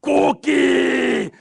[0.00, 1.32] Cookie!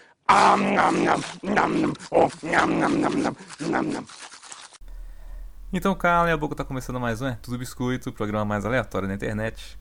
[5.71, 7.38] Então, cala a boca, tá começando mais um, é?
[7.42, 9.78] Tudo Biscoito, o programa mais aleatório da internet.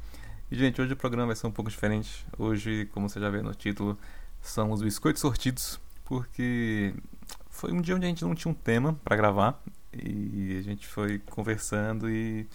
[0.51, 2.27] E, gente, hoje o programa vai ser um pouco diferente.
[2.39, 3.99] Hoje, como você já vê no título,
[4.41, 6.95] são os biscoitos sortidos, porque
[7.51, 9.61] foi um dia onde a gente não tinha um tema para gravar
[9.93, 12.47] e a gente foi conversando e,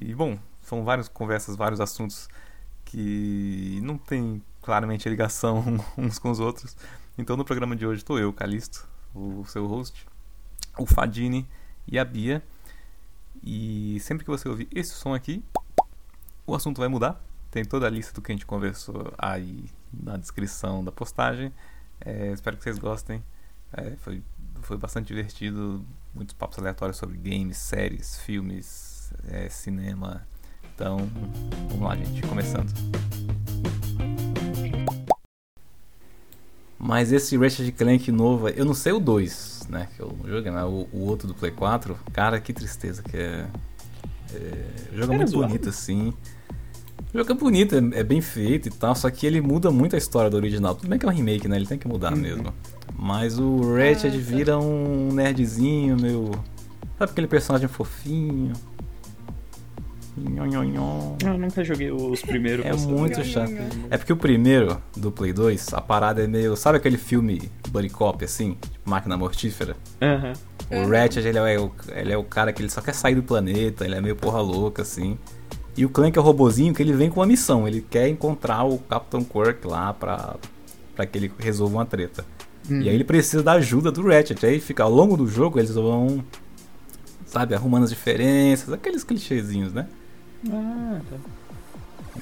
[0.00, 2.28] e bom, são várias conversas, vários assuntos
[2.84, 5.64] que não tem claramente ligação
[5.96, 6.76] uns com os outros.
[7.16, 10.06] Então no programa de hoje estou eu, Calisto, o seu host,
[10.78, 11.48] o Fadini
[11.86, 12.42] e a Bia.
[13.42, 15.44] E sempre que você ouvir esse som aqui,
[16.46, 17.22] o assunto vai mudar.
[17.50, 21.52] Tem toda a lista do que a gente conversou aí na descrição da postagem.
[22.00, 23.22] É, espero que vocês gostem.
[23.72, 24.22] É, foi,
[24.62, 25.84] foi bastante divertido.
[26.14, 30.26] Muitos papos aleatórios sobre games, séries, filmes, é, cinema.
[30.74, 30.98] Então,
[31.68, 32.22] vamos lá, gente.
[32.26, 32.72] Começando.
[36.78, 39.88] Mas esse Ratchet Clank novo, eu não sei o 2, né?
[39.96, 40.62] Que eu joguei, né?
[40.64, 41.98] O, o, outro do Play 4.
[42.12, 43.46] Cara, que tristeza que é.
[44.32, 45.48] é o jogo é muito zoado.
[45.48, 46.14] bonito, assim.
[47.12, 49.96] O jogo é bonito, é, é, bem feito e tal, só que ele muda muito
[49.96, 50.74] a história do original.
[50.74, 51.56] Tudo bem que é um remake, né?
[51.56, 52.18] Ele tem que mudar uhum.
[52.18, 52.54] mesmo.
[52.96, 54.18] Mas o Ratchet ah, tá.
[54.18, 56.30] vira um nerdzinho, meu.
[56.96, 58.52] Sabe aquele personagem fofinho?
[61.24, 62.64] Eu nunca joguei os primeiros.
[62.64, 63.52] É muito chato.
[63.90, 66.56] É porque o primeiro, do Play 2, a parada é meio.
[66.56, 68.56] Sabe aquele filme Buddy Cop, assim?
[68.60, 69.76] Tipo, máquina mortífera?
[70.00, 70.32] Aham.
[70.70, 70.84] Uhum.
[70.84, 73.22] O Ratchet, ele é o, ele é o cara que ele só quer sair do
[73.22, 75.16] planeta, ele é meio porra louca, assim.
[75.78, 77.66] E o Clank é o robozinho que ele vem com uma missão.
[77.66, 80.34] Ele quer encontrar o Capitão Quirk lá pra,
[80.94, 82.24] pra que ele resolva uma treta.
[82.68, 82.82] Hum.
[82.82, 84.44] E aí ele precisa da ajuda do Ratchet.
[84.44, 86.24] Aí fica ao longo do jogo eles vão,
[87.24, 89.86] sabe, arrumando as diferenças, aqueles clichêzinhos, né?
[90.50, 91.16] Ah, tá.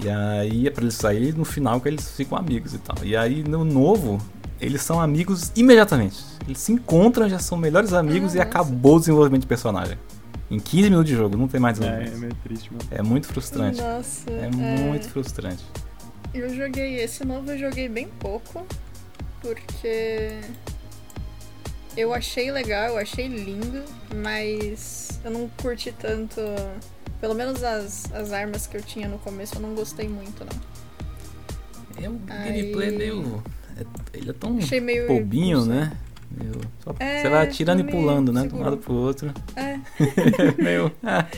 [0.00, 2.96] E aí é pra eles saírem no final que eles ficam amigos e tal.
[3.02, 4.20] E aí no novo,
[4.60, 6.22] eles são amigos imediatamente.
[6.46, 9.98] Eles se encontram, já são melhores amigos ah, e acabou o desenvolvimento de personagem.
[10.50, 11.80] Em 15 minutos de jogo, não tem mais.
[11.80, 12.84] É, é meio triste, mano.
[12.90, 13.80] É muito frustrante.
[13.80, 14.30] Nossa.
[14.30, 15.64] É, é muito frustrante.
[16.32, 18.64] Eu joguei esse novo, eu joguei bem pouco.
[19.40, 20.40] Porque
[21.96, 23.82] eu achei legal, eu achei lindo,
[24.14, 26.40] mas eu não curti tanto
[27.20, 30.76] pelo menos as, as armas que eu tinha no começo eu não gostei muito, não.
[32.02, 33.42] É um gameplay meio.
[33.76, 33.84] É,
[34.18, 35.92] ele é tão meio bobinho, né?
[36.30, 36.60] Meio...
[36.84, 36.94] Só...
[36.98, 38.46] É, você vai atirando e pulando, né?
[38.46, 39.32] De um lado pro outro.
[39.54, 39.78] É.
[40.62, 40.92] meio.
[41.02, 41.26] Ah.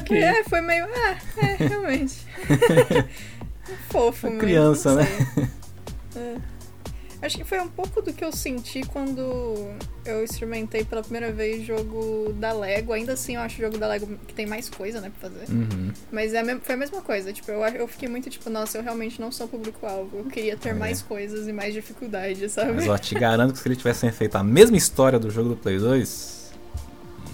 [0.00, 0.22] Okay.
[0.22, 0.84] É, foi meio.
[0.84, 2.26] Ah, é, realmente.
[3.90, 5.06] Fofo, Uma criança, né?
[6.16, 6.36] É.
[7.22, 9.54] Acho que foi um pouco do que eu senti quando
[10.04, 12.92] eu experimentei pela primeira vez jogo da Lego.
[12.92, 15.48] Ainda assim, eu acho o jogo da Lego que tem mais coisa, né, pra fazer.
[15.48, 15.92] Uhum.
[16.10, 17.32] Mas é, foi a mesma coisa.
[17.32, 20.18] Tipo, eu, eu fiquei muito tipo, nossa, eu realmente não sou público-alvo.
[20.18, 20.74] Eu queria ter é.
[20.74, 22.72] mais coisas e mais dificuldade, sabe?
[22.72, 25.56] Mas ó, te garanto que se eles tivessem feito a mesma história do jogo do
[25.56, 26.52] Play 2,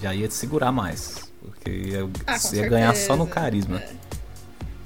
[0.03, 1.31] já ia te segurar mais.
[1.41, 3.79] Porque ia, ah, ia ganhar só no carisma.
[3.79, 3.89] É.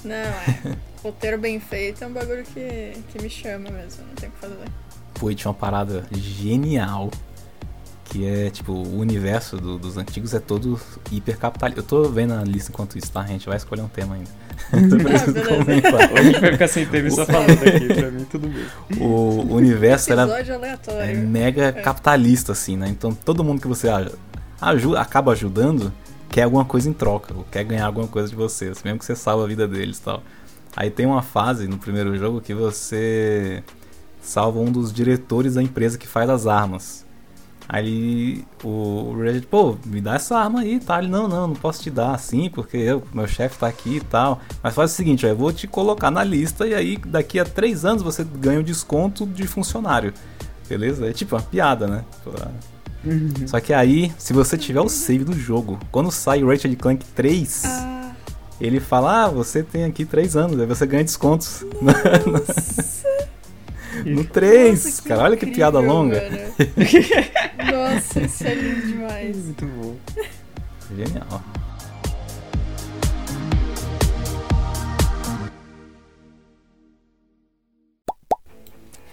[0.06, 0.78] Não, é.
[1.03, 4.40] Roteiro bem feito é um bagulho que, que me chama mesmo, não tem o que
[4.40, 4.82] fazer.
[5.13, 7.09] Pô, tinha uma parada genial.
[8.06, 10.79] Que é, tipo, o universo do, dos antigos é todo
[11.12, 11.79] hiper capitalista.
[11.79, 13.22] Eu tô vendo a lista enquanto isso, tá?
[13.22, 14.29] A gente vai escolher um tema ainda.
[14.74, 18.66] Ah, gente vai ficar sem tema só falando aqui, pra mim tudo bem.
[19.00, 20.28] O universo era
[21.01, 21.72] é mega é.
[21.72, 22.88] capitalista, assim, né?
[22.88, 23.90] Então todo mundo que você
[24.62, 25.91] ajuda, acaba ajudando
[26.34, 29.06] quer alguma coisa em troca, ou quer ganhar alguma coisa de você, assim, mesmo que
[29.06, 30.24] você salva a vida deles e tal.
[30.75, 33.63] Aí tem uma fase no primeiro jogo que você
[34.23, 37.06] salva um dos diretores da empresa que faz as armas.
[37.67, 41.00] Aí o Reggie, pô, me dá essa arma aí, tá?
[41.00, 44.01] Ele, não, não, não posso te dar assim, porque eu, meu chefe tá aqui e
[44.01, 44.41] tal.
[44.62, 47.45] Mas faz o seguinte, ó, eu vou te colocar na lista e aí daqui a
[47.45, 50.13] três anos você ganha um desconto de funcionário.
[50.67, 51.07] Beleza?
[51.07, 52.03] É tipo uma piada, né?
[53.03, 53.47] Uhum.
[53.47, 57.06] Só que aí, se você tiver o save do jogo, quando sai o Ratchet Clank
[57.16, 58.12] 3, ah.
[58.59, 61.66] ele fala, ah, você tem aqui três anos, aí você ganha descontos.
[61.81, 63.12] Nossa.
[64.06, 66.22] No 3, Nossa, cara, olha que piada longa.
[67.72, 69.38] Nossa, isso é lindo demais.
[69.38, 69.95] Muito bom.
[70.95, 71.44] Genial.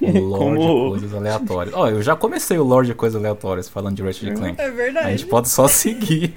[0.00, 0.84] Lorde Como...
[0.84, 1.74] de coisas aleatórias.
[1.74, 4.60] Ó, oh, eu já comecei o Lorde de coisas aleatórias falando de Ratchet Clank.
[4.60, 5.06] É verdade.
[5.06, 6.34] A gente pode só seguir.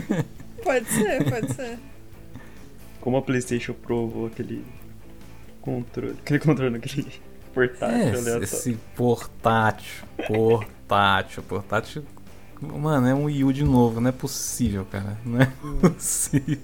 [0.62, 1.78] pode ser, pode ser.
[3.00, 4.64] Como a PlayStation provou aquele
[5.60, 7.06] controle, aquele controle, aquele
[7.56, 12.02] portátil é, Esse portátil, portátil, portátil.
[12.60, 15.16] Mano, é um Wii U de novo, não é possível, cara.
[15.24, 15.46] Não é
[15.80, 16.58] possível.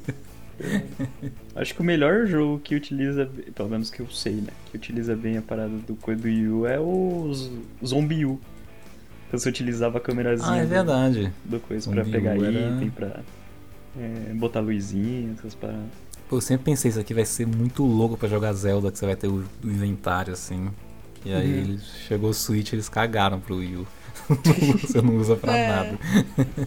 [1.57, 4.49] Acho que o melhor jogo que utiliza, pelo menos que eu sei, né?
[4.71, 7.31] Que utiliza bem a parada do coisa do Yu é o
[7.85, 8.41] Zombie U.
[9.29, 11.33] Então você utilizava a câmerazinha Ah, é do- verdade.
[11.45, 13.21] do, coisa Zombie pra pegar U era- item, pra
[13.99, 15.81] é, botar luzinha, essas paradas.
[16.33, 19.05] Pô, eu sempre pensei, isso aqui vai ser muito louco pra jogar Zelda, que você
[19.05, 20.71] vai ter o, o inventário, assim.
[21.27, 21.79] E aí Uhum.
[22.09, 23.87] chegou o Switch eles cagaram pro Wii U.
[24.81, 25.67] você não usa pra É.
[25.69, 25.99] nada.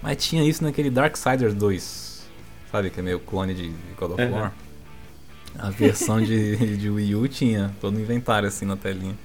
[0.00, 2.22] Mas tinha isso naquele Darksiders 2.
[2.70, 4.30] Sabe, que é meio clone de God of Uhum.
[4.32, 4.52] War.
[5.58, 9.16] A versão de, de Wii U tinha todo o inventário assim na telinha.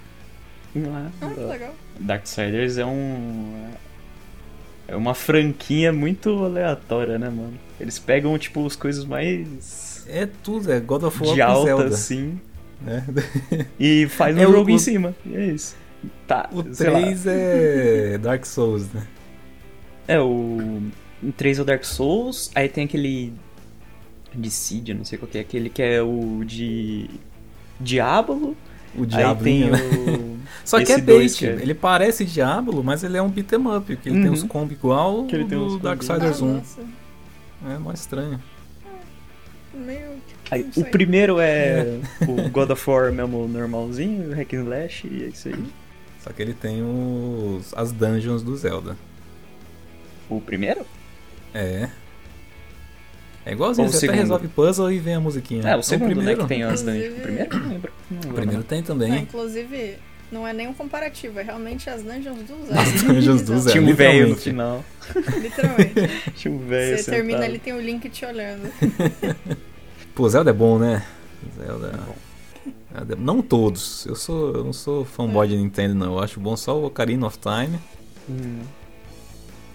[0.75, 1.75] Lá, Ah, que legal.
[1.99, 3.69] Darksiders é um.
[4.91, 7.53] É uma franquia muito aleatória, né, mano?
[7.79, 10.03] Eles pegam, tipo, as coisas mais.
[10.07, 11.85] É tudo, é God of War de alta, Zelda.
[11.85, 12.39] assim.
[12.81, 13.05] né?
[13.79, 15.15] E faz um É, o- jogo em o- cima.
[15.25, 15.75] E é isso.
[16.27, 16.99] Tá, O sei lá.
[17.01, 19.05] 3 é Dark Souls, né?
[20.07, 20.81] É, o.
[21.21, 23.33] O 3 é o Dark Souls, aí tem aquele.
[24.33, 27.09] Dissidia, não sei qual que é, aquele que é o de.
[27.79, 28.55] Diablo.
[28.95, 29.77] O tem né?
[29.77, 30.39] o.
[30.65, 31.35] Só que é bait.
[31.37, 33.85] que é- Ele parece Diablo, mas ele é um beat'em up.
[33.95, 34.33] Porque ele tem Uhum.
[34.33, 35.81] uns combos igual Que ele tem uns.
[35.81, 36.53] Darksiders Ah, 1.
[36.55, 36.81] nossa.
[37.73, 38.39] É mó estranho.
[39.73, 40.11] Meio.
[40.51, 45.23] Aí, o primeiro é o God of War mesmo normalzinho, o Hack and Slash, e
[45.23, 45.63] é isso aí.
[46.23, 48.97] Só que ele tem os, as dungeons do Zelda.
[50.29, 50.85] O primeiro?
[51.53, 51.89] É.
[53.45, 55.63] É igualzinho, Ou o você até resolve puzzle e vem a musiquinha.
[55.67, 57.17] É, o segundo, primeiro, né, que tem as dungeons.
[57.17, 57.49] O primeiro?
[58.41, 59.19] primeiro tem Não, também.
[59.21, 59.97] inclusive,
[60.31, 62.81] não é nenhum comparativo, é realmente as dungeons do Zelda.
[62.81, 63.71] As dungeons do Zelda.
[63.71, 64.41] Tinha um velho no literalmente.
[64.41, 64.85] final.
[65.41, 66.31] Literalmente.
[66.35, 67.49] Tinha um velho Você termina sentado.
[67.49, 68.69] ali, tem o Link te olhando.
[70.13, 71.05] Pô, Zelda é bom, né?
[71.57, 71.99] Zelda.
[72.93, 74.05] Zelda é- Não todos.
[74.05, 76.13] Eu sou, eu não sou fanboy de Nintendo, não.
[76.13, 77.79] Eu acho bom só o Ocarina of Time.
[78.29, 78.59] Hum.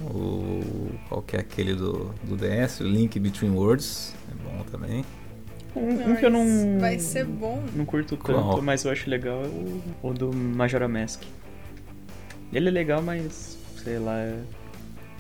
[0.03, 0.91] O.
[1.09, 2.81] Qual que é aquele do, do DS?
[2.81, 4.15] O Link Between Worlds.
[4.31, 5.05] É bom também.
[5.77, 6.79] Um, um que eu não.
[6.79, 7.63] Vai ser bom.
[7.75, 8.51] Não curto Qual?
[8.53, 11.23] tanto, mas eu acho legal é o, o do Majora Mask.
[12.53, 13.59] Ele é legal, mas.
[13.83, 14.17] Sei lá.
[14.19, 14.39] é-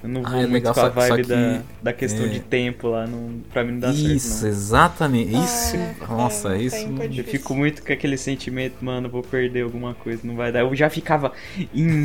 [0.02, 2.28] Eu não Ah, vou é muito legal, com a vibe que- da, da questão é.
[2.28, 3.06] de tempo lá.
[3.06, 4.42] Não, pra mim não dá isso, certo.
[4.42, 4.48] Não.
[4.50, 5.34] exatamente.
[5.34, 5.76] Isso.
[6.02, 6.76] Ah, Nossa, é, isso.
[6.76, 10.60] é Eu fico muito com aquele sentimento, mano, vou perder alguma coisa, não vai dar.
[10.60, 11.32] Eu já ficava
[11.74, 12.02] em,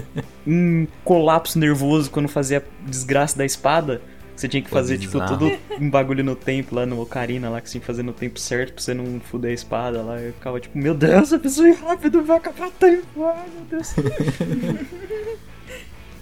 [0.46, 4.00] em colapso nervoso quando fazia a desgraça da espada.
[4.40, 7.68] Você tinha que fazer, tipo, todo um bagulho no tempo lá no Ocarina, lá que
[7.68, 10.18] você tinha que fazer no tempo certo pra você não fuder a espada lá.
[10.18, 13.66] Eu ficava tipo, meu Deus, a pessoa ir rápido, vai acabar o tempo, ai meu
[13.68, 13.94] Deus.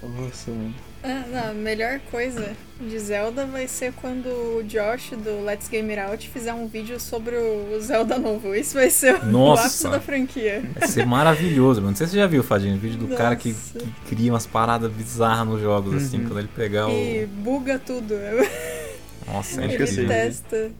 [0.02, 0.74] Nossa, mano.
[1.02, 5.88] Ah, não, a melhor coisa de Zelda vai ser quando o Josh do Let's Game
[5.92, 8.52] It Out fizer um vídeo sobre o Zelda novo.
[8.54, 9.62] Isso vai ser o Nossa.
[9.66, 10.62] ápice da franquia.
[10.76, 11.90] Vai ser maravilhoso, mano.
[11.92, 13.78] Não sei se você já viu, Fadinho, o vídeo do cara que, Nossa.
[13.78, 16.24] que cria umas paradas bizarras nos jogos, assim, Uhum.
[16.26, 17.28] quando ele pegar E o.
[17.28, 18.14] buga tudo.
[19.26, 20.08] Nossa, é Ele incrível.
[20.08, 20.70] testa.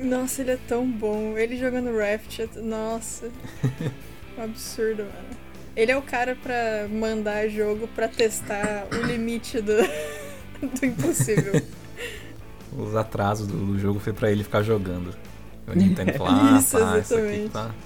[0.00, 1.36] Nossa, ele é tão bom.
[1.36, 3.28] Ele jogando Raft, é- nossa.
[4.38, 5.47] Um absurdo, mano.
[5.78, 9.76] Ele é o cara pra mandar jogo pra testar o limite do,
[10.60, 11.62] do impossível.
[12.76, 15.14] Os atrasos do, jogo foi pra ele ficar jogando.
[15.68, 17.50] O Nintendo falou, ah, Isso, tá, isso aqui exatamente.
[17.52, 17.74] tá.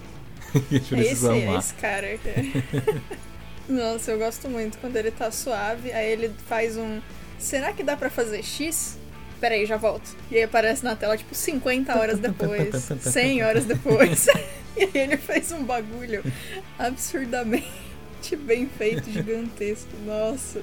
[0.54, 2.18] É esse, é esse cara.
[2.18, 3.02] cara.
[3.68, 6.98] Nossa, eu gosto muito quando ele tá suave, aí ele faz um.
[7.38, 8.98] Será que dá pra fazer X?
[9.38, 10.16] Peraí, já volto.
[10.30, 14.26] E aí aparece na tela, tipo, 50 horas depois, 100 horas depois.
[14.76, 16.22] e aí ele faz um bagulho
[16.78, 17.81] absurdamente
[18.36, 19.90] bem feito, gigantesco.
[20.06, 20.62] Nossa.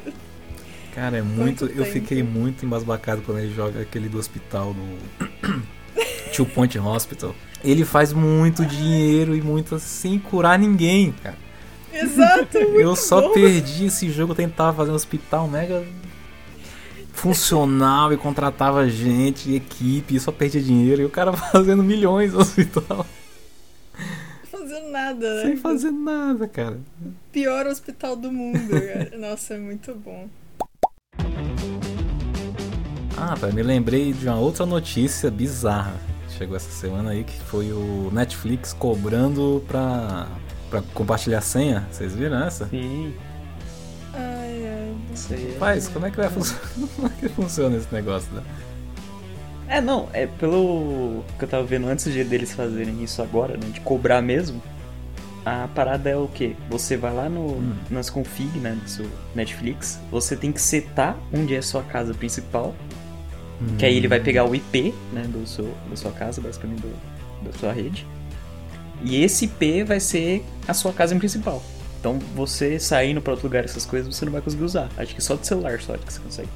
[0.93, 1.67] Cara, é muito.
[1.67, 5.59] Quanto Eu fiquei muito embasbacado quando ele joga aquele do hospital do.
[6.35, 7.35] Two Point Hospital.
[7.63, 11.37] Ele faz muito dinheiro e muito sem curar ninguém, cara.
[11.91, 13.33] Exato, muito eu só bom.
[13.33, 15.83] perdi esse jogo, eu tentava fazer um hospital mega
[17.11, 21.01] funcional e contratava gente, equipe, e só perdia dinheiro.
[21.01, 23.05] E o cara fazendo milhões no hospital.
[24.69, 25.41] Fazendo nada, né?
[25.41, 26.77] Sem fazer nada, cara.
[27.31, 29.11] Pior hospital do mundo, cara.
[29.17, 30.27] Nossa, é muito bom.
[33.17, 35.95] Ah, pai, me lembrei de uma outra notícia bizarra.
[36.27, 40.27] que Chegou essa semana aí, que foi o Netflix cobrando pra,
[40.69, 41.87] pra compartilhar senha.
[41.91, 42.67] Vocês viram essa?
[42.67, 43.13] Sim,
[44.13, 44.95] Ai, ai.
[45.13, 45.51] isso aí.
[45.55, 46.61] é- Paz, como é que vai funcionar?
[46.95, 48.31] Como é que funciona esse negócio?
[48.33, 48.43] Né?
[49.69, 53.67] É, não, é pelo que eu tava vendo antes de deles fazerem isso agora, né,
[53.71, 54.61] de cobrar mesmo.
[55.45, 56.55] A parada é o quê?
[56.69, 57.75] Você vai lá no, Hum.
[57.89, 62.13] nas config, né, do seu Netflix, você tem que setar onde é a sua casa
[62.13, 62.73] principal,
[63.77, 66.93] que aí ele vai pegar o IP, né, do seu, da sua casa, basicamente do,
[67.43, 68.07] da sua rede.
[69.03, 71.61] E esse IP vai ser a sua casa principal.
[71.99, 74.89] Então você saindo pra outro lugar essas coisas, você não vai conseguir usar.
[74.97, 76.49] Acho que só do celular só que você consegue.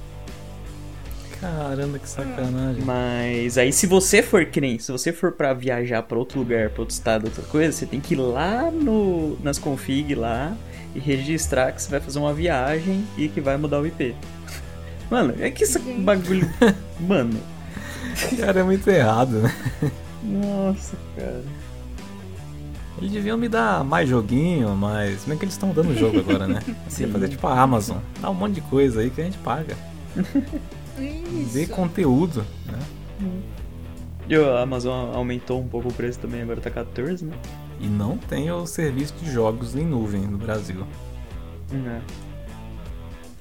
[1.43, 2.81] Caramba, que sacanagem.
[2.85, 6.69] Mas aí se você for que nem, se você for pra viajar pra outro lugar,
[6.69, 10.55] pra outro estado, outra coisa, você tem que ir lá no nas config lá
[10.95, 14.15] e registrar que você vai fazer uma viagem e que vai mudar o IP.
[15.11, 16.49] Mano, é que esse bagulho,
[16.99, 17.37] mano.
[18.39, 19.53] Cara, é muito errado, né?
[20.23, 21.43] Nossa, cara.
[22.97, 25.25] Eles deviam me dar mais joguinho, mas.
[25.25, 26.61] Bem que eles estão dando jogo agora, né?
[26.87, 27.97] Você fazer tipo a Amazon.
[28.21, 29.75] Dá um monte de coisa aí que a gente paga.
[30.97, 31.71] Ver Isso.
[31.73, 32.79] conteúdo, né?
[34.27, 37.35] E a Amazon aumentou um pouco o preço também, agora tá 14, né?
[37.79, 40.85] E não tem o serviço de jogos em nuvem no Brasil.
[41.73, 41.99] É.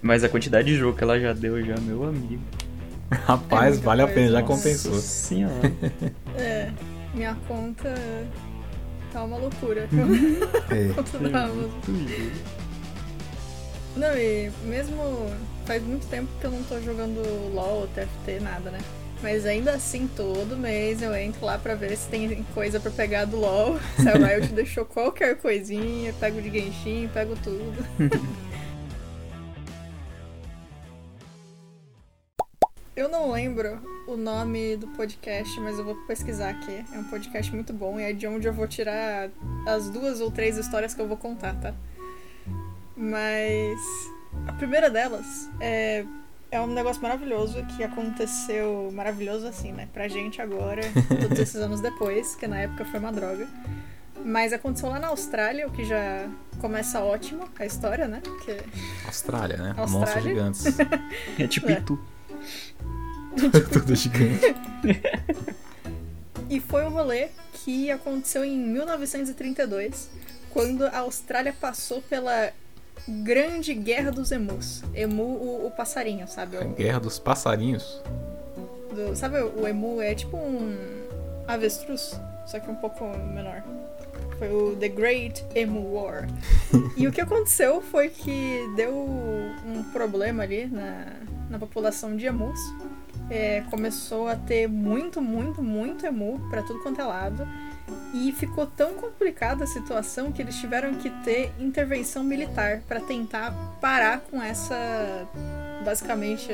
[0.00, 2.42] Mas a quantidade de jogo que ela já deu já, meu amigo.
[3.26, 4.92] Rapaz, muita vale a pena, já compensou.
[4.92, 5.72] Nossa senhora.
[6.34, 6.72] É,
[7.14, 7.94] minha conta
[9.12, 9.86] tá uma loucura.
[10.70, 10.92] É.
[10.94, 11.70] conta da Amazon.
[13.94, 15.30] Não, e mesmo
[15.64, 17.20] faz muito tempo que eu não tô jogando
[17.54, 18.78] LOL, TFT, nada, né?
[19.22, 23.24] Mas ainda assim, todo mês eu entro lá pra ver se tem coisa pra pegar
[23.24, 23.78] do LOL.
[23.96, 27.86] Se a Riot deixou qualquer coisinha, pego de Genshin, pego tudo.
[32.94, 36.84] Eu não lembro o nome do podcast, mas eu vou pesquisar aqui.
[36.92, 39.30] É um podcast muito bom e é de onde eu vou tirar
[39.66, 41.74] as duas ou três histórias que eu vou contar, tá?
[42.94, 43.80] Mas
[44.46, 46.04] a primeira delas é,
[46.50, 49.88] é um negócio maravilhoso que aconteceu maravilhoso assim, né?
[49.92, 50.82] Pra gente agora,
[51.20, 53.48] todos esses anos depois, que na época foi uma droga.
[54.24, 56.28] Mas aconteceu lá na Austrália, o que já
[56.60, 58.20] começa ótimo a história, né?
[58.22, 58.56] Porque
[59.06, 59.74] Austrália, né?
[59.76, 59.88] Austrália.
[59.88, 60.64] Monstros gigantes.
[61.38, 61.78] É tipo É.
[61.78, 61.98] Itu.
[63.72, 64.54] Tudo gigante.
[66.50, 70.10] E foi um rolê que aconteceu em 1932,
[70.50, 72.52] quando a Austrália passou pela
[73.08, 74.82] Grande Guerra dos Emus.
[74.94, 76.56] Emu, o, o passarinho, sabe?
[76.56, 78.00] O- Guerra dos passarinhos.
[78.94, 80.76] do- sabe, o emu é tipo um
[81.46, 83.04] avestruz, só que um pouco
[83.34, 83.62] menor.
[84.38, 86.28] Foi o The Great Emu War.
[86.96, 91.06] e o que aconteceu foi que deu um problema ali na,
[91.50, 92.58] na população de emus.
[93.30, 97.46] É, começou a ter muito, muito, muito emu pra tudo quanto é lado.
[98.14, 103.52] E ficou tão complicada a situação que eles tiveram que ter intervenção militar pra tentar
[103.80, 105.26] parar com essa.
[105.84, 106.52] Basicamente.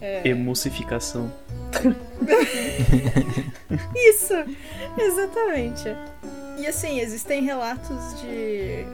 [0.00, 1.32] é, Emucificação.
[3.94, 4.34] Isso!
[4.98, 5.84] Exatamente.
[6.58, 8.84] E assim, existem relatos de.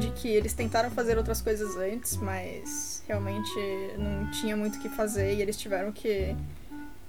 [0.00, 3.50] de que eles tentaram fazer outras coisas antes, mas realmente
[3.98, 6.34] não tinha muito o que fazer e eles tiveram que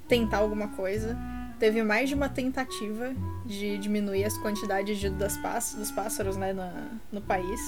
[0.08, 1.18] tentar alguma coisa.
[1.60, 3.13] Teve mais de uma tentativa
[3.46, 7.60] de diminuir as quantidades de, das pass dos pássaros né, na- no país.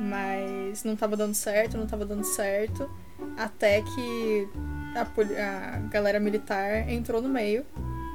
[0.00, 2.88] Mas não tava dando certo, não tava dando certo.
[3.36, 4.48] Até que
[4.94, 7.64] a, a galera militar entrou no meio.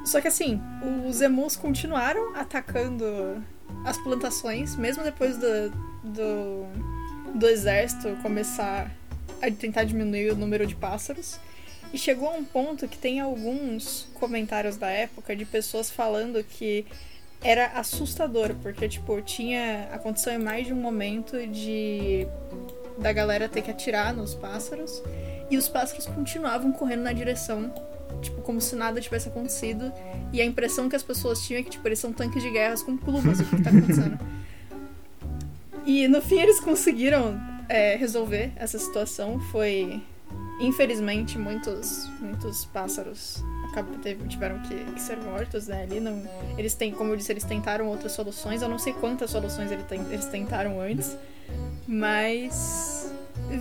[0.04, 0.60] Só que assim,
[1.08, 3.42] os emus continuaram atacando
[3.86, 5.70] as plantações, mesmo depois do,
[6.04, 6.66] do,
[7.38, 8.90] do exército começar
[9.42, 11.38] a tentar diminuir o número de pássaros.
[11.94, 16.84] E chegou a um ponto que tem alguns comentários da época de pessoas falando que
[17.40, 19.88] era assustador, porque, tipo, tinha.
[19.92, 22.26] Aconteceu em mais de um momento de.
[22.98, 25.00] da galera ter que atirar nos pássaros.
[25.48, 27.72] E os pássaros continuavam correndo na direção,
[28.20, 29.92] tipo, como se nada tivesse acontecido.
[30.32, 32.82] E a impressão que as pessoas tinham é que, tipo, eles são tanques de guerras
[32.82, 34.18] com plumas, o que, que tá acontecendo?
[35.86, 39.38] E no fim eles conseguiram é, resolver essa situação.
[39.38, 40.02] Foi.
[40.60, 45.82] Infelizmente, muitos, muitos pássaros acabam, tiveram que, que ser mortos, né?
[45.82, 46.22] Ali não,
[46.56, 48.62] eles têm, como eu disse, eles tentaram outras soluções.
[48.62, 51.16] Eu não sei quantas soluções eles tentaram antes,
[51.86, 53.12] mas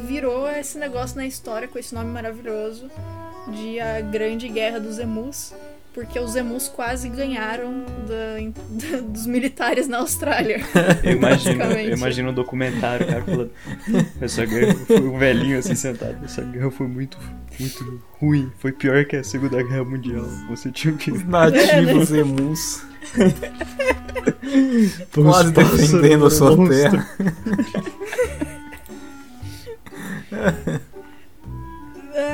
[0.06, 2.90] virou esse negócio na história com esse nome maravilhoso
[3.52, 5.54] de a Grande Guerra dos Emus,
[5.94, 8.40] porque os Emus quase ganharam da-
[8.92, 10.60] da- dos militares na Austrália.
[11.04, 13.52] Eu imagino, eu imagino um documentário, o cara falando.
[14.22, 16.24] Essa guerra foi um velhinho assim sentado.
[16.26, 17.18] Essa guerra foi muito,
[17.60, 18.52] muito ruim.
[18.58, 20.26] Foi pior que a Segunda Guerra Mundial.
[20.50, 21.12] Você tinha que.
[21.12, 22.84] Os nativos emus.
[24.44, 27.08] Os Quase pássaros defendendo a sua terra.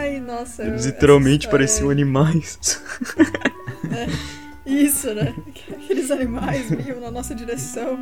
[0.09, 0.63] Ai, nossa.
[0.63, 2.57] Eles literalmente história pareciam animais.
[3.91, 5.33] é- Isso, né?
[5.71, 7.97] Aqueles animais vinham na nossa direção.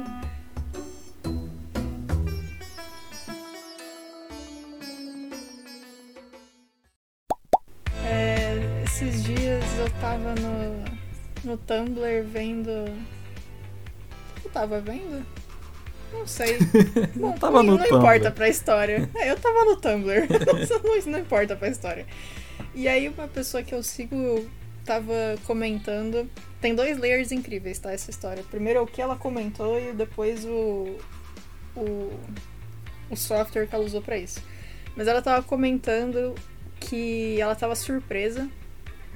[8.06, 10.84] É, esses dias eu tava no,
[11.52, 12.70] no Tumblr vendo.
[12.70, 15.26] O que eu tava vendo?
[16.12, 16.58] Não sei.
[17.16, 17.98] Bom, tava no não Tumblr.
[17.98, 19.10] importa pra história.
[19.16, 20.28] É, eu tava no Tumblr.
[20.84, 22.06] não, não importa pra história.
[22.74, 24.48] E aí uma pessoa que eu sigo
[24.86, 25.14] tava
[25.46, 26.30] comentando.
[26.62, 27.92] Tem dois layers incríveis, tá?
[27.92, 28.44] Essa história.
[28.50, 30.98] Primeiro é o que ela comentou e depois o.
[31.76, 32.12] o,
[33.10, 34.42] o software que ela usou pra isso.
[34.96, 36.34] Mas ela tava comentando
[36.80, 38.50] que ela tava surpresa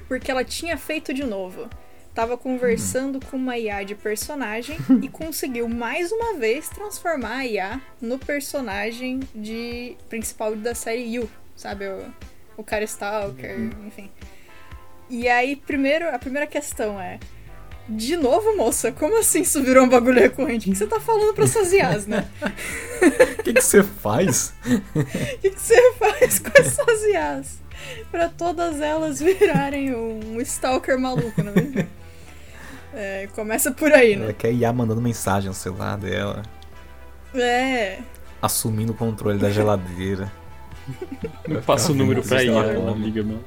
[0.06, 1.68] porque ela tinha feito de novo.
[2.14, 7.80] Tava conversando com uma IA de personagem e conseguiu mais uma vez transformar a IA
[8.00, 11.88] no personagem de principal da série You, sabe?
[11.88, 12.04] O,
[12.58, 14.10] o cara Stalker, enfim.
[15.08, 17.18] E aí, primeiro, a primeira questão é.
[17.88, 20.68] De novo, moça, como assim isso virou um bagulho recorrente?
[20.68, 22.28] O que você tá falando pra essas IAs, né?
[23.38, 24.54] O que que você faz?
[24.94, 27.58] O que que você faz com essas IAs?
[28.10, 32.01] Pra todas elas virarem um stalker maluco, não é?
[32.94, 34.32] É, começa por aí, Ela né?
[34.32, 36.42] quer IA mandando mensagem no celular dela,
[37.34, 38.00] É.
[38.40, 40.30] assumindo o controle da geladeira.
[41.48, 42.96] Eu passo o número pra IA, ela como?
[42.96, 43.42] liga meu.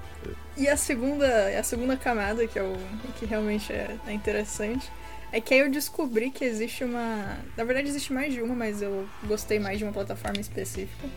[0.57, 2.75] E a segunda, a segunda camada, que, é o,
[3.19, 4.89] que realmente é, é interessante,
[5.31, 7.37] é que aí eu descobri que existe uma.
[7.57, 11.07] Na verdade, existe mais de uma, mas eu gostei mais de uma plataforma específica.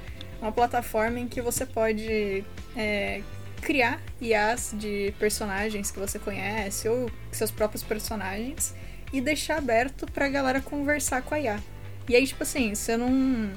[0.43, 2.45] Uma plataforma em que você pode
[2.77, 3.23] é,
[3.61, 8.75] criar IAs de personagens que você conhece ou seus próprios personagens
[9.13, 11.59] e deixar aberto pra galera conversar com a IA.
[12.09, 13.51] E aí, tipo assim, você não.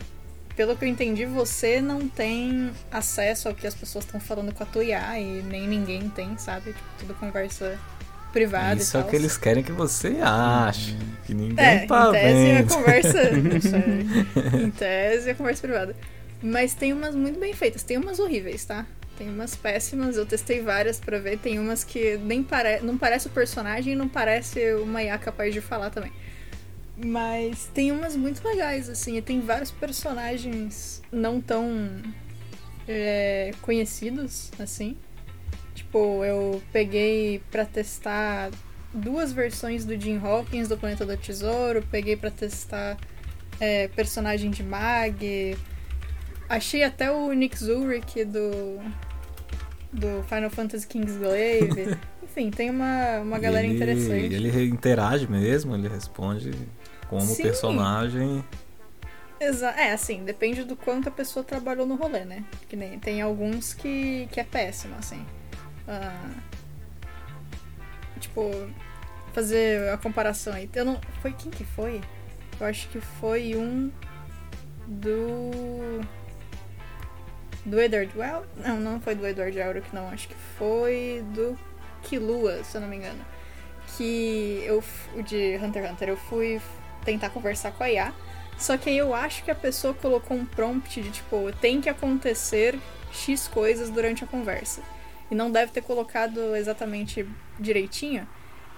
[0.55, 4.61] Pelo que eu entendi, você não tem acesso ao que as pessoas estão falando com
[4.63, 6.73] a tua IA e nem ninguém tem, sabe?
[6.73, 7.79] Tipo, tudo conversa
[8.33, 10.97] privada Isso e é o que eles querem que você ache.
[11.25, 12.73] Que ninguém É, tá em tese é vendo.
[12.73, 13.31] conversa.
[13.31, 14.61] não sei.
[14.65, 15.95] em tese é conversa privada.
[16.43, 18.85] Mas tem umas muito bem feitas, tem umas horríveis, tá?
[19.17, 22.79] Tem umas péssimas, eu testei várias pra ver, tem umas que nem pare...
[22.81, 26.11] não parece o personagem e não parece uma IA capaz de falar também.
[26.97, 32.01] Mas tem umas muito legais, assim, e tem vários personagens não tão
[32.87, 34.97] é, conhecidos, assim.
[35.73, 38.51] Tipo, eu peguei pra testar
[38.93, 42.97] duas versões do Jim Hawkins do Planeta do Tesouro, peguei pra testar
[43.59, 45.57] é, personagem de Mag,
[46.49, 48.79] achei até o Nick Zurich do
[49.91, 51.97] do Final Fantasy Kingsglaive.
[52.23, 54.33] Enfim, tem uma, uma galera ele, interessante.
[54.33, 56.51] Ele interage mesmo, ele responde
[57.09, 57.43] como Sim.
[57.43, 58.43] personagem.
[59.39, 62.45] Exa é, assim, depende do quanto a pessoa trabalhou no rolê, né?
[62.69, 65.25] Que nem tem alguns que, que é péssimo, assim.
[65.87, 66.29] Ah,
[68.19, 68.51] tipo,
[69.33, 70.69] fazer a comparação aí.
[70.73, 71.01] Eu não.
[71.21, 72.01] Foi quem que foi?
[72.59, 73.91] Eu acho que foi um
[74.87, 76.01] do.
[77.65, 78.45] Do Edward Well?
[78.57, 80.09] Não, não foi do Edward Elric, não.
[80.09, 81.57] Acho que foi do
[82.03, 83.23] Kilua, se eu não me engano.
[83.95, 84.83] Que eu.
[85.23, 86.59] de Hunter x Hunter, eu fui
[87.05, 88.13] tentar conversar com a IA.
[88.57, 91.89] Só que aí eu acho que a pessoa colocou um prompt de tipo, tem que
[91.89, 92.79] acontecer
[93.11, 94.81] X coisas durante a conversa.
[95.29, 97.27] E não deve ter colocado exatamente
[97.59, 98.27] direitinho.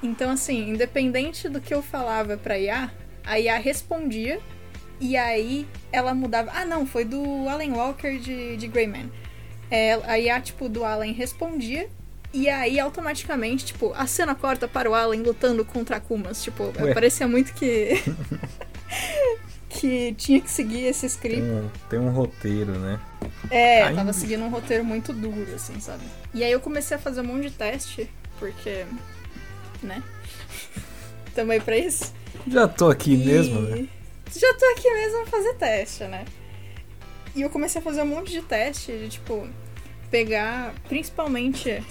[0.02, 2.92] Então, assim, independente do que eu falava pra IA,
[3.26, 4.40] a IA respondia
[5.06, 6.52] e aí ela mudava.
[6.54, 9.12] Ah, não, foi do Alan Walker de, de Greyman.
[9.70, 11.90] É, a IA, tipo, do Alan respondia
[12.34, 16.42] e aí automaticamente, tipo, a cena corta para o Alan lutando contra Akumas.
[16.44, 16.94] Tipo, Ué.
[16.94, 18.02] parecia muito que.
[19.70, 21.42] que tinha que seguir esse script.
[21.42, 23.00] Tem um, tem um roteiro, né?
[23.50, 24.20] É, Ai, tava bicho.
[24.20, 26.04] seguindo um roteiro muito duro, assim, sabe?
[26.34, 28.86] E aí eu comecei a fazer um monte de teste, porque.
[29.82, 30.02] né?
[31.36, 32.14] Tamo aí pra isso.
[32.48, 33.88] Já tô aqui E- mesmo, né?
[34.36, 36.26] Já tô aqui mesmo a fazer teste, né?
[37.36, 39.48] E eu comecei a fazer um monte de teste de, tipo,
[40.10, 41.84] pegar principalmente.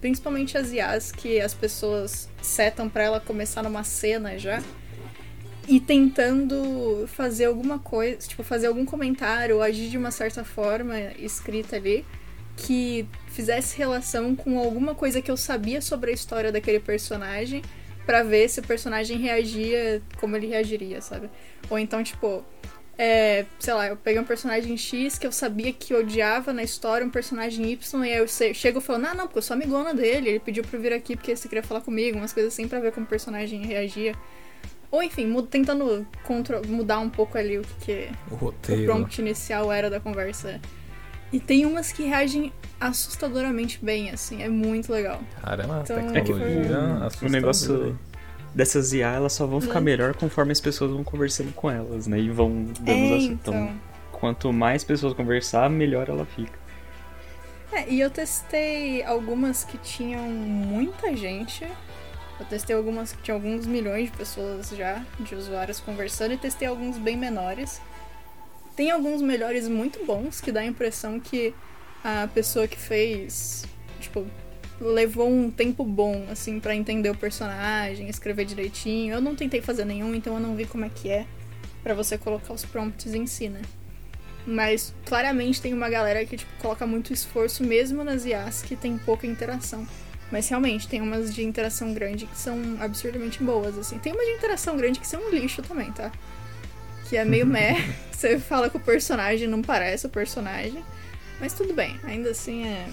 [0.00, 4.62] Principalmente as IAs que as pessoas setam pra ela começar numa cena já.
[5.68, 10.98] E tentando fazer alguma coisa, tipo, fazer algum comentário ou agir de uma certa forma
[11.18, 12.04] escrita ali
[12.56, 17.62] que fizesse relação com alguma coisa que eu sabia sobre a história daquele personagem
[18.10, 21.30] pra ver se o personagem reagia como ele reagiria, sabe?
[21.70, 22.44] Ou então, tipo,
[22.98, 27.06] é, sei lá, eu peguei um personagem X que eu sabia que odiava na história
[27.06, 30.30] um personagem Y, e aí eu chego falando, ah, não, porque eu sou amigona dele,
[30.30, 32.80] ele pediu pra eu vir aqui porque você queria falar comigo, umas coisas assim pra
[32.80, 34.16] ver como o personagem reagia.
[34.90, 36.04] Ou enfim, tentando
[36.66, 38.08] mudar um pouco ali o que,
[38.66, 40.60] que O o prompt inicial era da conversa.
[41.32, 45.20] E tem umas que reagem assustadoramente bem, assim, é muito legal.
[45.40, 46.48] Caramba, Então, tecnologia
[47.06, 47.98] é que o negócio-
[48.52, 49.84] Dessas IA, elas só vão ficar Hum.
[49.84, 52.18] melhor conforme as pessoas vão conversando com elas, né?
[52.18, 53.28] E vão dando É, os assuntos.
[53.30, 53.54] então.
[53.54, 53.72] Então,
[54.10, 56.58] quanto mais pessoas conversar, melhor ela fica.
[57.72, 61.64] É, e eu testei algumas que tinham muita gente
[62.40, 66.66] Eu testei algumas que tinha alguns milhões de pessoas já, de usuários conversando, e testei
[66.66, 67.80] alguns bem menores.
[68.80, 71.52] Tem alguns melhores muito bons, que dá a impressão que
[72.02, 73.66] a pessoa que fez,
[74.00, 74.26] tipo,
[74.80, 79.12] levou um tempo bom, assim, para entender o personagem, escrever direitinho.
[79.12, 81.26] Eu não tentei fazer nenhum, então eu não vi como é que é
[81.82, 83.60] para você colocar os prompts em si, né?
[84.46, 88.96] Mas claramente tem uma galera que tipo, coloca muito esforço mesmo nas IAs que tem
[88.96, 89.86] pouca interação.
[90.32, 93.98] Mas realmente tem umas de interação grande que são absurdamente boas, assim.
[93.98, 96.10] Tem uma de interação grande que são um lixo também, tá?
[97.10, 97.74] Que é meio meh.
[98.12, 100.84] Você fala com o personagem, não parece o personagem.
[101.40, 102.86] Mas tudo bem, ainda assim é.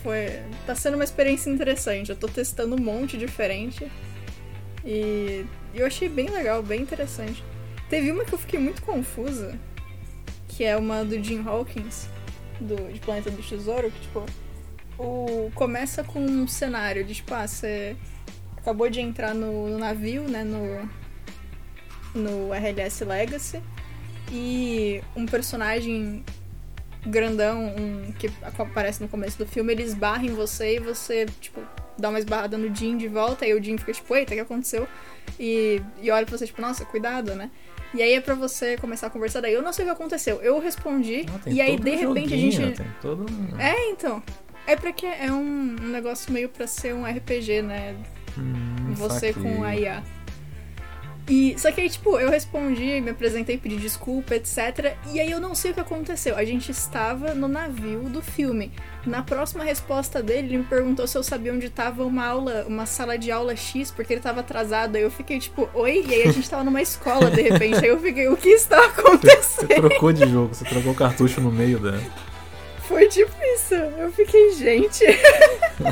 [0.00, 0.40] Foi.
[0.64, 2.10] Tá sendo uma experiência interessante.
[2.10, 3.90] Eu tô testando um monte diferente.
[4.84, 7.42] E eu achei bem legal, bem interessante.
[7.90, 9.58] Teve uma que eu fiquei muito confusa,
[10.46, 12.06] que é uma do Jim Hawkins,
[12.60, 14.24] do, de Planeta do Tesouro, que tipo,
[14.96, 17.96] o, começa com um cenário de tipo, ah, você
[18.56, 20.88] acabou de entrar no, no navio, né, no,
[22.14, 23.62] no RLS Legacy,
[24.30, 26.24] e um personagem
[27.06, 31.60] grandão um, que aparece no começo do filme, ele esbarra em você e você, tipo,
[31.98, 34.40] dá uma esbarrada no Jim de volta, e o Jim fica tipo, eita, o que
[34.40, 34.86] aconteceu?
[35.38, 37.50] E, e olha pra você, tipo, nossa, cuidado, né?
[37.94, 39.40] E aí é pra você começar a conversar.
[39.40, 40.42] Daí eu não sei o que aconteceu.
[40.42, 41.24] Eu respondi.
[41.46, 42.58] E aí, de repente, a gente.
[42.72, 43.24] Tem todo...
[43.58, 44.22] É, então.
[44.66, 47.96] É porque é um, negócio meio pra ser um RPG, né?
[48.36, 50.02] Hum, você com a IA.
[51.28, 54.96] E, só que aí, tipo, eu respondi, me apresentei, pedi desculpa, etc.
[55.12, 56.34] E aí eu não sei o que aconteceu.
[56.36, 58.72] A gente estava no navio do filme.
[59.04, 62.86] Na próxima resposta dele, ele me perguntou se eu sabia onde estava uma aula, uma
[62.86, 64.96] sala de aula X, porque ele estava atrasado.
[64.96, 66.02] Aí eu fiquei tipo, oi?
[66.08, 67.76] E aí a gente tava numa escola de repente.
[67.84, 69.88] aí eu fiquei, o que está Você acontecendo?
[69.88, 71.98] trocou de jogo, você trocou o cartucho no meio da.
[72.86, 73.74] Foi tipo isso.
[73.74, 75.04] Eu fiquei, gente.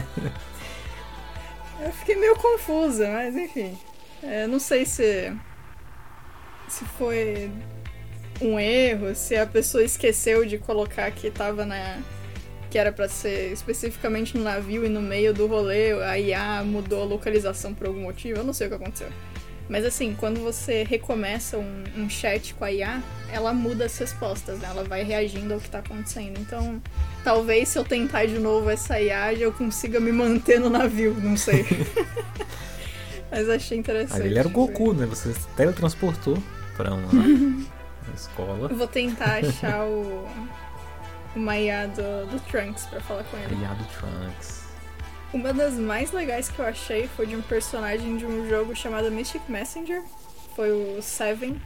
[1.85, 3.77] eu fiquei meio confusa, mas enfim.
[4.23, 5.33] É, não sei se.
[6.69, 7.51] Se foi
[8.41, 11.99] um erro, se a pessoa esqueceu de colocar que tava na.
[12.71, 17.03] que era pra ser especificamente no navio e no meio do rolê, a IA mudou
[17.03, 18.41] a localização por algum motivo.
[18.41, 19.09] Eu não sei o que aconteceu.
[19.69, 23.03] Mas assim, quando você recomeça um, um chat com a IA,
[23.33, 24.69] ela muda as respostas, né?
[24.71, 26.39] Ela vai reagindo ao que tá acontecendo.
[26.39, 26.81] Então,
[27.25, 31.37] talvez se eu tentar de novo essa IA, eu consiga me manter no navio, não
[31.37, 31.65] sei.
[33.37, 34.23] Mas achei interessante.
[34.23, 35.07] Ah, ele era o Goku, né?
[35.07, 36.39] Você se teletransportou
[36.77, 37.67] pra uma, uma
[38.15, 38.69] escola.
[38.71, 40.27] Eu vou tentar achar o.
[41.35, 43.55] Uma IA do, do Trunks pra falar com ele.
[43.55, 44.65] Aliado Trunks.
[45.35, 49.11] Uma das mais legais que eu achei foi de um personagem de um jogo chamado
[49.11, 50.03] Mystic Messenger.
[50.55, 51.61] Foi o Seven.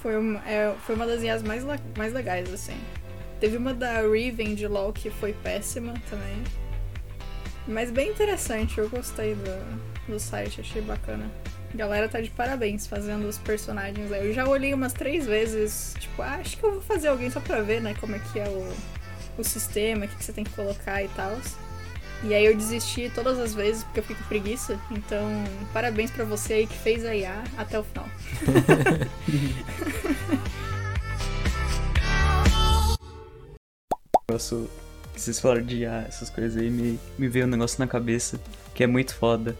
[0.00, 1.64] Foi uma, é, foi uma das IAs mais,
[1.96, 2.76] mais legais, assim.
[3.38, 6.42] Teve uma da Riven de LoL que foi péssima também.
[7.68, 11.30] Mas bem interessante, eu gostei do, do site, achei bacana.
[11.72, 14.26] A galera tá de parabéns fazendo os personagens aí.
[14.26, 17.40] Eu já olhei umas três vezes, tipo, ah, acho que eu vou fazer alguém só
[17.40, 18.72] pra ver, né, como é que é o,
[19.38, 21.38] o sistema, o que, que você tem que colocar e tal.
[22.24, 24.78] E aí eu desisti todas as vezes porque eu com preguiça.
[24.90, 25.26] Então,
[25.72, 28.06] parabéns pra você aí que fez a IA até o final.
[35.14, 38.40] vocês falaram de IA, essas coisas aí, me, me veio um negócio na cabeça
[38.74, 39.56] que é muito foda.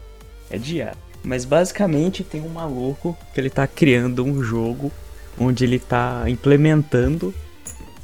[0.49, 0.93] É de IA.
[1.23, 4.91] Mas basicamente tem um maluco que ele tá criando um jogo
[5.39, 7.33] onde ele tá implementando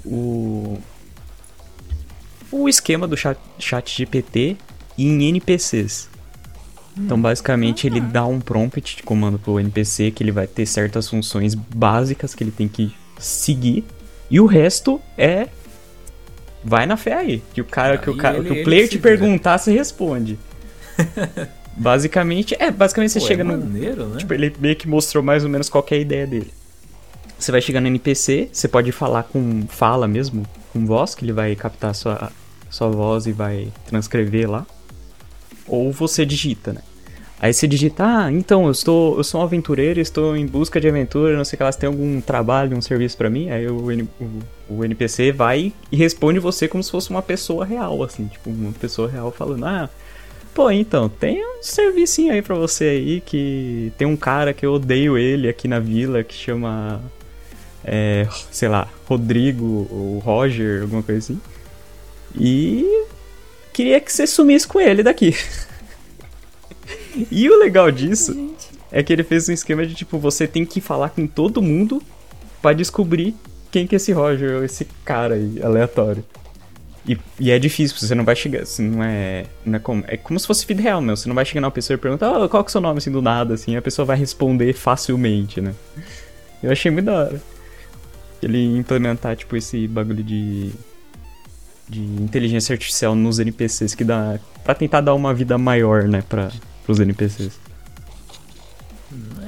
[0.06, 0.78] o
[2.52, 4.58] o esquema do chat, chat GPT
[4.97, 6.10] em NPCs.
[6.97, 11.08] Então, basicamente, ele dá um prompt de comando pro NPC que ele vai ter certas
[11.08, 13.86] funções básicas que ele tem que seguir.
[14.32, 15.47] E o resto é.
[16.63, 17.43] Vai na fé aí.
[17.54, 20.38] Que o cara, que o, cara, ele- que o player te perguntar, você responde.
[21.79, 23.57] basicamente, é, basicamente você Pô, chega é no.
[23.57, 24.17] maneiro, né?
[24.17, 26.51] Tipo, ele meio que mostrou mais ou menos qual que é a ideia dele.
[27.39, 31.31] Você vai chegar no NPC, você pode falar com fala mesmo, com voz, que ele
[31.31, 32.31] vai captar sua,
[32.69, 34.67] sua voz e vai transcrever lá.
[35.65, 36.81] Ou você digita, né?
[37.41, 40.89] Aí você digita, ah, então, eu, estou, eu sou um aventureiro, estou em busca de
[40.89, 43.49] aventura, não sei o que lá, você tem algum trabalho, um serviço pra mim?
[43.49, 43.77] Aí o,
[44.19, 48.49] o, o NPC vai e responde você como se fosse uma pessoa real, assim, tipo,
[48.49, 49.89] uma pessoa real falando, ah,
[50.60, 54.74] Pô, então, tem um servicinho aí pra você aí que tem um cara que eu
[54.74, 57.02] odeio ele aqui na vila que chama.
[57.82, 61.41] É, sei lá, Rodrigo ou Roger, alguma coisa assim.
[62.36, 63.06] E
[63.72, 65.34] queria que você sumisse com ele daqui.
[67.32, 68.54] e o legal disso
[68.91, 72.04] é que ele fez um esquema de tipo, você tem que falar com todo mundo
[72.62, 73.34] pra descobrir
[73.72, 76.22] quem que é esse Roger ou esse cara aí, aleatório.
[77.10, 80.15] E, e é difícil, você não vai chegar, assim, não é, não é como, é
[80.15, 81.17] como se fosse vida real, meu.
[81.17, 83.00] Você não vai chegar numa pessoa e perguntar, oh, qual que é o seu nome,
[83.00, 85.74] assim, do nada, assim, a pessoa vai responder facilmente, né?
[86.62, 87.41] Eu achei muito da hora.
[88.43, 90.72] Ele implementar, tipo, esse bagulho de,
[91.89, 96.52] de inteligência artificial nos NPCs, que dá, pra tentar dar uma vida maior, né, pra,
[96.86, 97.60] pros NPCs.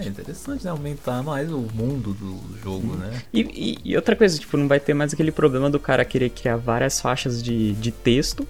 [0.06, 0.72] É interessante, né?
[0.72, 3.22] Aumentar mais o mundo do jogo, né?
[3.34, 6.30] E, e- e outra coisa, tipo, não vai ter mais aquele problema do cara querer
[6.30, 8.48] criar várias faixas de, de texto,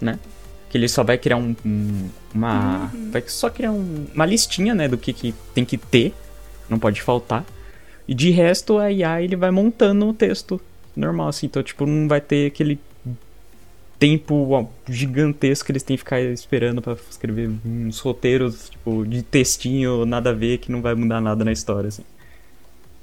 [0.00, 0.18] né?
[0.68, 2.90] Que ele só vai criar um, um- uma.
[3.10, 4.86] Vai só criar um- uma listinha, né?
[4.88, 6.14] Do que, que tem que ter,
[6.68, 7.44] não pode faltar.
[8.06, 10.60] E de resto, a IA ele vai montando o texto
[10.96, 11.46] normal, assim.
[11.46, 12.78] Então, tipo, não vai ter aquele
[14.00, 20.04] tempo gigantesco que eles têm que ficar esperando pra escrever uns roteiros, tipo, de textinho,
[20.06, 22.02] nada a ver, que não vai mudar nada na história, assim.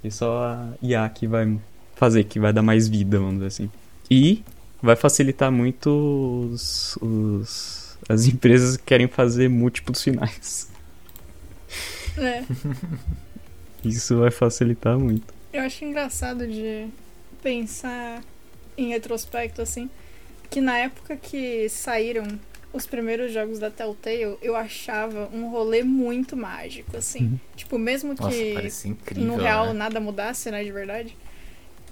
[0.04, 1.58] E só a IA que vai
[1.96, 3.72] fazer, que vai dar mais vida, vamos dizer assim.
[4.10, 4.44] E
[4.82, 10.70] vai facilitar muito os, os- as empresas que querem fazer múltiplos finais.
[12.18, 12.44] É.
[13.84, 15.34] Isso vai facilitar muito.
[15.54, 16.88] Eu acho engraçado de
[17.42, 18.22] pensar
[18.78, 19.90] em retrospecto, assim,
[20.50, 22.26] que na época que saíram
[22.74, 27.40] os primeiros jogos da Telltale, eu achava um rolê muito mágico, assim.
[27.56, 29.26] Tipo, mesmo que Nossa, incrível.
[29.26, 29.74] no real né?
[29.74, 31.16] nada mudasse, né, de verdade.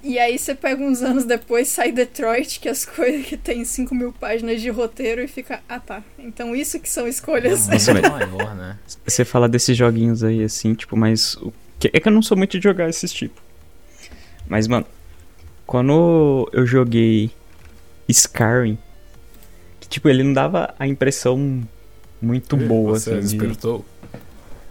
[0.04, 3.96] E aí você pega uns anos depois, sai Detroit, que as coisas que tem 5
[3.96, 7.68] mil páginas de roteiro e fica, ah tá, então isso que são escolhas.
[7.68, 8.78] Nossa, maior, né?
[9.04, 11.36] Você fala desses joguinhos aí, assim, tipo, mas.
[11.38, 13.42] o que- É que eu não sou muito de jogar esses tipos.
[14.48, 14.86] Mas, mano,
[15.66, 17.32] quando eu joguei
[18.12, 18.78] Skyrim,
[19.80, 21.62] que, tipo, ele não dava a impressão
[22.22, 23.20] muito boa, Você assim.
[23.20, 23.86] de- despertou?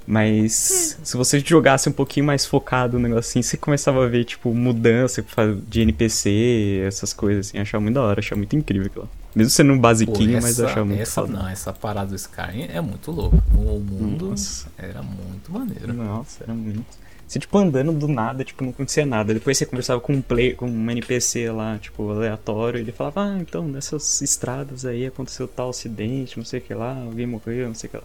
[0.06, 4.24] Mas se você jogasse um pouquinho mais focado no negócio assim, você começava a ver,
[4.24, 5.24] tipo, mudança
[5.66, 7.56] de NPC, essas coisas assim.
[7.56, 9.08] Eu achava muito da hora, achava muito incrível aquilo.
[9.34, 11.32] Mesmo sendo um Pô, basiquinho, mas eu essa, achava muito essa, foda.
[11.32, 13.42] não, essa parada do Skyrim é muito louco.
[13.54, 14.66] O mundo Nossa.
[14.76, 15.92] era muito maneiro.
[15.94, 16.84] Nossa, era muito.
[17.26, 19.32] Você, tipo, andando do nada, tipo, não acontecia nada.
[19.32, 23.24] Depois você conversava com um play, com um NPC lá, tipo, aleatório, e ele falava,
[23.24, 27.68] ah, então, nessas estradas aí aconteceu tal acidente, não sei o que lá, alguém morreu,
[27.68, 28.04] não sei o que lá.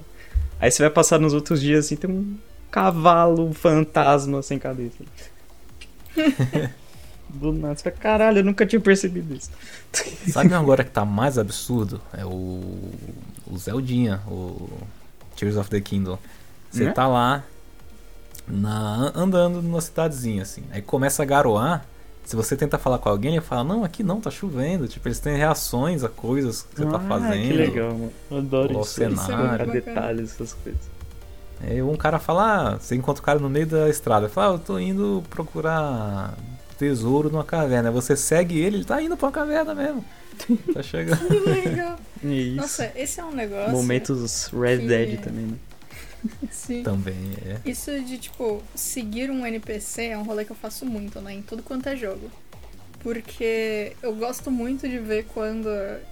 [0.60, 2.38] Aí você vai passar nos outros dias, assim, tem um
[2.72, 5.04] cavalo fantasma sem cabeça.
[7.30, 9.52] do nada, você fala, caralho, eu nunca tinha percebido isso.
[10.28, 12.02] Sabe agora que tá mais absurdo?
[12.14, 12.92] É o.
[13.52, 14.70] O Zeldinha, o
[15.36, 16.20] Tears of the Kingdom.
[16.70, 17.44] Você tá lá
[18.50, 20.64] na, andando numa cidadezinha, assim.
[20.72, 21.86] Aí começa a garoar.
[22.26, 24.88] Se você tenta falar com alguém, ele fala, não, aqui não, tá chovendo.
[24.88, 27.42] Tipo, eles têm reações a coisas que você tá Ah, fazendo.
[27.48, 28.12] Que legal, mano.
[28.30, 28.92] Eu adoro O isso.
[28.94, 29.22] cenário.
[29.22, 29.72] Isso é Bacana.
[29.74, 30.82] detalhes, essas coisas.
[31.62, 34.26] Aí um cara fala, ah, você encontra o cara no meio da estrada.
[34.28, 36.36] Ele fala, ah, eu tô indo procurar
[36.78, 37.90] tesouro numa caverna.
[37.90, 40.06] Aí Você segue ele, ele tá indo pra uma caverna mesmo.
[40.74, 41.28] Tá chegando.
[41.28, 41.98] Que legal.
[42.24, 42.56] É isso.
[42.58, 43.72] Nossa, esse é um negócio.
[43.72, 45.54] Momentos Red que- Dead também, né?
[46.52, 46.84] Sim.
[46.84, 47.60] Também é.
[47.70, 51.34] Isso de, tipo, seguir um NPC é um rolê que eu faço muito, né?
[51.34, 52.30] Em tudo quanto é jogo.
[53.02, 55.70] Porque eu gosto muito de ver quando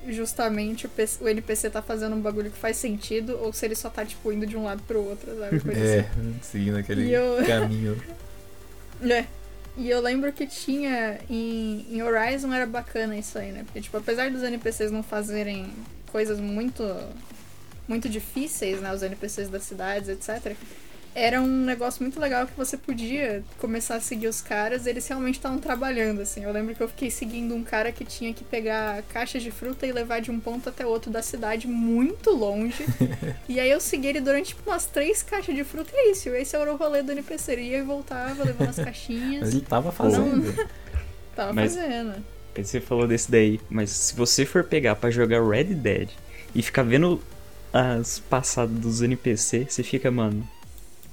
[0.08, 3.76] justamente o, PC o NPC tá fazendo um bagulho que faz sentido ou se ele
[3.76, 5.60] só tá, tipo, indo de um lado pro outro, sabe?
[5.60, 6.36] Coisa É, assim.
[6.42, 8.02] seguindo aquele eu- caminho.
[9.02, 9.26] É.
[9.76, 13.64] E eu lembro que tinha em, em Horizon era bacana isso aí, né?
[13.66, 15.70] Porque, tipo, apesar dos NPCs não fazerem
[16.12, 16.84] coisas muito
[17.88, 18.94] muito difíceis, né?
[18.94, 20.56] Os NPCs das cidades, etc.
[21.16, 25.08] Era um negócio muito legal que você podia começar a seguir os caras e eles
[25.08, 26.44] realmente estavam trabalhando, assim.
[26.44, 29.88] Eu lembro que eu fiquei seguindo um cara que tinha que pegar caixas de fruta
[29.88, 32.86] e levar de um ponto até outro da cidade muito longe.
[33.50, 36.30] e aí eu segui ele durante tipo, umas três caixas de fruta e é isso.
[36.30, 37.54] Esse era o rolê do NPC.
[37.54, 39.42] Ele ia e voltava, levando as caixinhas.
[39.42, 40.54] Mas ele tava fazendo.
[41.36, 42.16] Tava Mas- fazendo.
[42.56, 46.10] Você falou desse daí, mas se você for pegar pra jogar Red Dead
[46.56, 47.22] e ficar vendo
[47.78, 50.48] as passadas dos NPC, você fica, mano,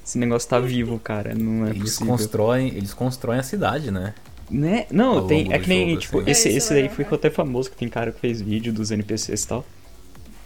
[0.05, 2.07] esse negócio tá vivo, cara, não é Eles possível.
[2.07, 4.14] constroem, eles constroem a cidade, né?
[4.50, 4.87] Né?
[4.90, 6.31] Não, Ao tem, é que nem, jogo, tipo, assim.
[6.31, 8.72] esse, É, esse é daí legal, ficou até famoso, que tem cara que fez vídeo
[8.72, 9.64] dos NPCs e tal.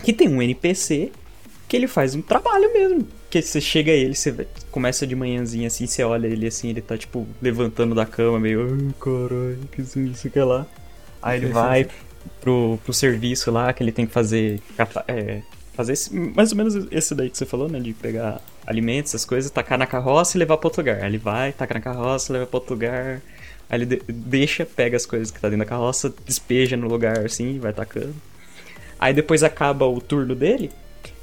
[0.02, 1.10] Que tem um NPC
[1.68, 3.06] que ele faz um trabalho mesmo.
[3.28, 6.80] Que você chega a ele, você começa de manhãzinha assim, você olha ele assim, ele
[6.80, 10.66] tá tipo levantando da cama, meio, ai caralho, que isso, isso que lá.
[11.20, 11.88] Aí ele vai
[12.40, 14.60] pro, pro serviço lá que ele tem que fazer.
[15.08, 15.42] é,
[15.78, 17.78] fazer esse- mais ou menos esse daí que você falou, né?
[17.78, 20.96] De pegar alimentos, essas coisas, tacar na carroça e levar pra outro lugar.
[20.98, 23.22] Aí ele vai, taca na carroça, leva pra outro lugar.
[23.70, 27.24] Aí ele de- deixa, pega as coisas que tá dentro da carroça, despeja no lugar
[27.24, 28.12] assim, e vai tacando.
[28.98, 30.70] Aí depois acaba o turno dele,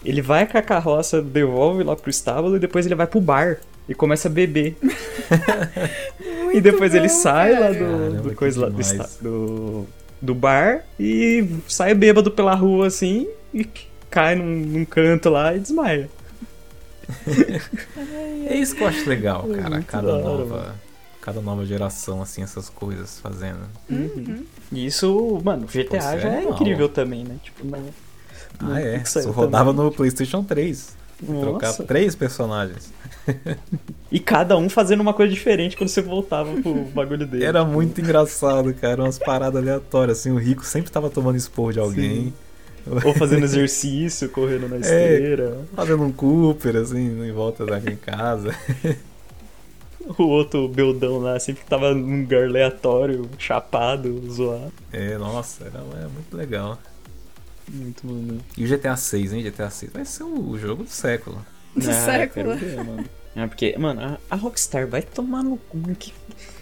[0.06, 3.58] ele vai com a carroça, devolve lá pro estábulo e depois ele vai pro bar
[3.90, 4.78] e começa a beber.
[6.54, 7.74] e depois ele bom, sai lá cara.
[7.74, 8.78] do, Caramba, do coisa lá do,
[9.22, 9.86] do,
[10.22, 13.68] do bar e sai bêbado pela rua assim e
[14.16, 16.10] cai num, num canto lá e desmaia.
[18.48, 19.70] É isso que eu acho legal, É cara.
[19.72, 20.76] muito Cada hora, nova,
[21.22, 23.60] cada nova geração, assim, essas coisas fazendo.
[24.72, 26.54] E isso, mano, GTA Pô, isso é já é animal.
[26.54, 27.36] incrível também, né?
[27.44, 27.68] Tipo.
[28.60, 29.02] Ah, é.
[29.04, 29.86] Isso rodava também.
[29.86, 30.96] no PlayStation 3.
[31.26, 32.92] Trocar três personagens.
[34.12, 37.44] E cada um fazendo uma coisa diferente quando você voltava pro bagulho dele.
[37.44, 39.02] Era muito engraçado, cara.
[39.04, 40.32] Umas paradas aleatórias, assim.
[40.32, 42.34] O rico sempre tava tomando esporro de alguém.
[43.04, 44.70] Ou fazendo exercício, correndo É.
[44.70, 45.60] na esteira.
[45.76, 48.56] Fazendo um Cooper, assim, em volta daquela casa.
[50.20, 54.72] O outro beldão lá sempre tava num lugar aleatório, chapado, zoado.
[54.94, 56.78] É, nossa, era, era muito legal.
[57.68, 58.44] Muito maneiro.
[58.56, 59.42] E o GTA 6, hein?
[59.42, 61.44] GTA 6 vai ser o jogo do século.
[61.76, 62.56] Do Ah, século.
[62.56, 63.04] ver, mano.
[63.36, 65.80] É porque, mano, a, a Rockstar vai tomar no cu.
[65.98, 66.14] Que...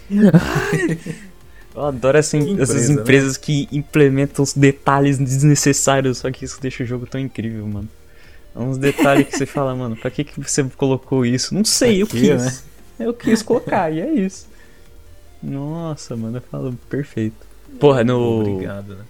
[1.74, 3.00] Eu adoro essa, Que essas empresa, né?
[3.02, 7.88] empresas que implementam os detalhes desnecessários, só que isso deixa o jogo tão incrível, mano.
[8.54, 11.52] É uns detalhes que você fala, mano, pra que, que você colocou isso?
[11.54, 12.42] Não sei, eu Pra quê, quis.
[12.44, 12.58] né?
[13.00, 14.46] Eu quis colocar, e é isso.
[15.42, 17.36] Nossa, mano, eu falo perfeito.
[17.80, 19.04] Porra, no, Obrigado, né?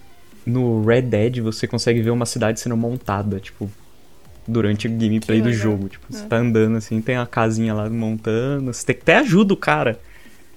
[0.45, 3.69] no Red Dead você consegue ver uma cidade sendo montada, tipo,
[4.47, 5.63] durante o gameplay Que do legal.
[5.63, 5.89] jogo.
[5.89, 6.27] Tipo, você É.
[6.27, 9.99] tá andando assim, tem uma casinha lá montando, você tem que até ajuda o cara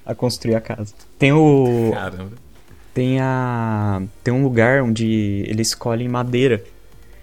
[0.08, 0.92] a construir a casa.
[1.18, 1.90] Tem o.
[1.94, 2.32] Caramba.
[2.94, 4.02] Tem a.
[4.24, 6.64] Tem um lugar onde eles escolhem madeira.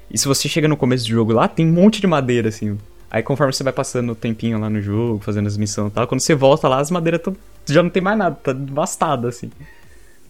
[0.10, 2.78] E se você chega no começo do jogo lá, tem um monte de madeira, assim.
[3.12, 6.08] Aí conforme você vai passando o tempinho lá no jogo, fazendo as missões e tal,
[6.08, 9.50] quando você volta lá, as madeiras tão, já não tem mais nada, tá devastada, assim.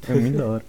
[0.07, 0.65] É muito da hora.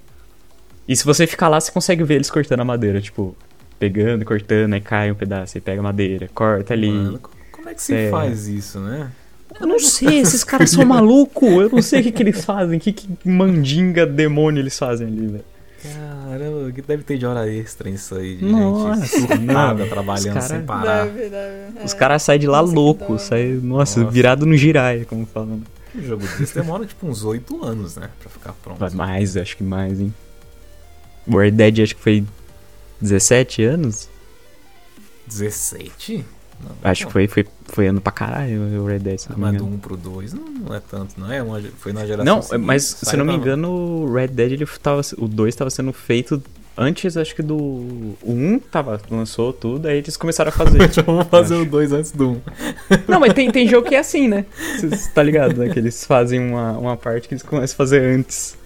[0.89, 3.37] E se você ficar lá, você consegue ver eles cortando a madeira, tipo,
[3.79, 6.91] pegando, cortando, aí cai um pedaço, aí pega a madeira, corta ali.
[6.91, 8.11] Mano, co- como é que se É.
[8.11, 9.11] faz isso, né?
[9.61, 12.79] Eu não sei, esses caras são malucos, eu não sei o que, que eles fazem,
[12.79, 15.45] que, que mandinga demônio eles fazem ali, velho.
[15.83, 18.37] Caramba, que deve ter de hora extra nisso aí.
[18.37, 19.89] De Nossa, gente surtada não.
[19.89, 21.05] trabalhando Os sem cara- parar.
[21.07, 21.85] Deve, deve.
[21.85, 21.97] Os é.
[21.97, 23.19] caras saem de lá Nossa, que da louco, hora.
[23.23, 24.11] saem, nossa, Nossa.
[24.13, 25.63] virado no giraia, como falam.
[25.95, 28.11] Um jogo desse demora tipo uns 8 anos, né?
[28.21, 28.79] Pra ficar pronto.
[28.79, 30.13] Vai mais, acho que mais, hein.
[31.27, 32.25] O Red Dead acho que foi
[33.01, 34.09] 17 anos?
[35.27, 36.25] 17?
[36.63, 37.07] Não, Acho não.
[37.09, 39.53] que foi, foi, foi ano pra caralho o Red Dead, se Ah, não me mas
[39.57, 39.77] do engano.
[39.77, 41.43] 1 pro 2 não, não é tanto, não é?
[41.43, 42.25] Uma, ge- foi na geração.
[42.25, 45.55] Não, seguinte, mas se saiu não me engano, o Red Dead, ele tava, o 2
[45.55, 46.43] tava sendo feito
[46.79, 47.57] antes, acho que do...
[47.57, 50.79] O 1 tava, lançou tudo, aí eles começaram a fazer.
[51.05, 52.41] Vamos fazer o 2 antes do 1.
[53.09, 54.45] não, mas tem, tem jogo que é assim, né?
[54.79, 55.69] Você tá ligado, né?
[55.71, 58.57] Que eles fazem uma, uma parte que eles começam a fazer antes.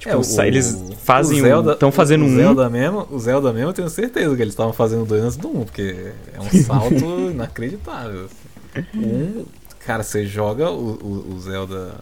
[0.00, 3.72] Tipo, sa- eles fazem um- tão fazendo o um- Zelda mesmo, o Zelda mesmo, eu
[3.74, 8.26] tenho certeza que eles estavam fazendo dois antes do 1, porque é um salto inacreditável.
[8.94, 9.44] Um,
[9.84, 11.94] cara, você joga o, o, o Zelda.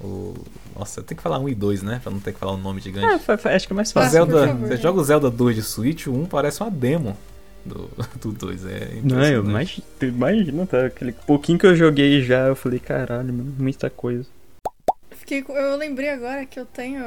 [0.00, 0.32] O,
[0.78, 1.98] nossa, tem que falar 1 e 2, né?
[2.00, 3.04] Pra não ter que falar um nome gigante.
[3.04, 4.12] Ah, fa- fa- acho que é mais O fácil.
[4.12, 4.68] Zelda, favor.
[4.68, 7.16] você joga o Zelda 2 de Switch, o 1 parece uma demo
[7.66, 7.90] do,
[8.22, 8.64] do 2.
[8.64, 8.68] É
[9.02, 9.48] Não, eu impressionante.
[9.48, 10.86] imagino, imagina, tá?
[10.86, 14.24] Aquele pouquinho que eu joguei já, eu falei, caralho, muita coisa.
[15.28, 17.04] Fiquei com- eu lembrei agora que eu tenho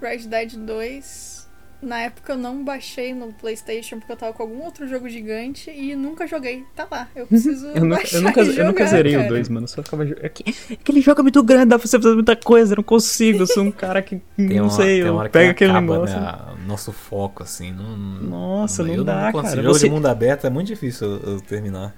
[0.00, 1.42] Red Dead 2.
[1.82, 5.68] Na época eu não baixei no PlayStation porque eu tava com algum outro jogo gigante
[5.70, 6.64] e nunca joguei.
[6.74, 9.26] Tá lá, eu preciso Eu nunca, baixar eu nunca, e eu nunca jogar, zerei cara.
[9.26, 9.68] o 2, mano.
[9.68, 10.24] Só ficava jogando.
[10.24, 13.40] Aquele jogo é muito grande, dá pra você fazer muita coisa, eu não consigo.
[13.40, 15.92] Eu sou um cara que Tem não uma, sei, eu hora que pego aquele acaba,
[15.92, 16.18] negócio.
[16.20, 17.70] né, nosso foco, assim.
[17.72, 19.42] Não, Nossa, não eu dá, consigo.
[19.50, 19.62] cara.
[19.62, 21.94] Jogo Você- de mundo aberto é muito difícil eu, eu terminar.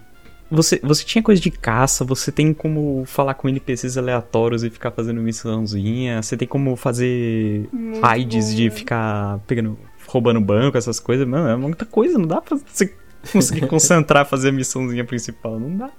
[0.51, 4.91] Você, você tinha coisa de caça, você tem como falar com NPCs aleatórios e ficar
[4.91, 11.01] fazendo missãozinha, você tem como fazer Muito raids bom, de ficar pegando, roubando banco, essas
[11.01, 11.27] coisas.
[11.27, 12.95] Mano, é muita coisa, não dá pra você
[13.33, 15.91] conseguir concentrar, fazer a missãozinha principal, não dá.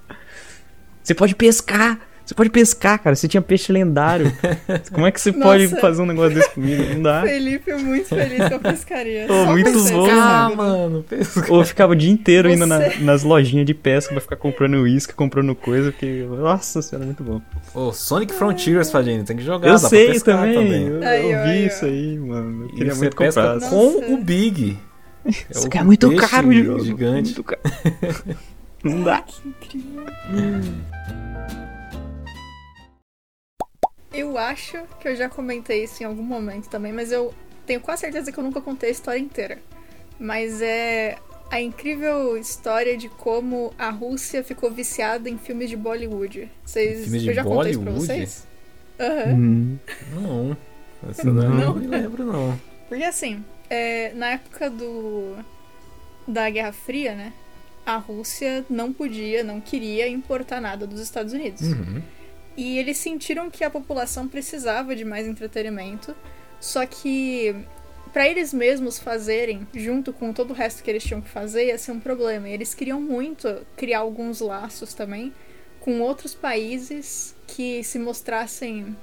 [1.03, 4.31] Você pode pescar, você pode pescar, cara, você tinha peixe lendário.
[4.91, 5.79] Como é que você pode Nossa.
[5.79, 6.83] fazer um negócio desse comigo?
[6.95, 7.21] Não dá.
[7.21, 9.25] Felipe é muito feliz com a pescaria.
[9.25, 9.79] Ô, Só muito bom.
[10.07, 10.09] sabe?
[10.11, 11.53] Ah, mano, pesca.
[11.53, 14.35] Ou eu ficava o dia inteiro indo na- Você- nas lojinhas de pesca pra ficar
[14.37, 17.41] comprando uísque, comprando coisa, porque, nossa senhora, é muito bom.
[17.73, 19.69] Ô, Sonic Frontiers, Fagini, tem que jogar.
[19.69, 22.63] eu sei pescar também, eu, Aí, eu vi aí, isso aí, mano.
[22.63, 23.69] Eu queria você muito pesca comprar.
[23.69, 24.11] com Nossa.
[24.13, 24.77] o Big.
[25.49, 26.51] Isso aqui é muito caro,
[26.83, 27.33] gigante.
[27.35, 27.61] Muito caro.
[28.83, 29.21] Não dá.
[29.21, 30.03] Que incrível.
[34.17, 37.33] Eu acho que eu já comentei isso em algum momento também, mas eu
[37.65, 39.57] tenho quase certeza que eu nunca contei a história inteira.
[40.19, 41.17] Mas é
[41.51, 46.49] a incrível história de como a Rússia ficou viciada em filmes de Bollywood.
[46.63, 48.13] Vocês, Filmes de eu já contei isso pra Bollywood?
[48.13, 48.47] vocês?
[48.99, 49.33] Aham.
[49.33, 49.77] Hum.
[50.13, 50.57] Não.
[51.09, 51.49] Essa Não.
[51.49, 52.59] não me lembro, não.
[52.87, 55.35] Porque assim, é, na época do
[56.27, 57.33] da Guerra Fria, né?
[57.85, 61.61] A Rússia não podia, não queria importar nada dos Estados Unidos.
[61.61, 62.01] Uhum.
[62.57, 66.15] E eles sentiram que a população precisava de mais entretenimento.
[66.59, 67.55] Só que
[68.15, 71.77] para eles mesmos fazerem, junto com todo o resto que eles tinham que fazer, ia
[71.77, 72.47] ser um problema.
[72.47, 75.33] E eles queriam muito criar alguns laços também
[75.81, 78.95] com outros países que se mostrassem,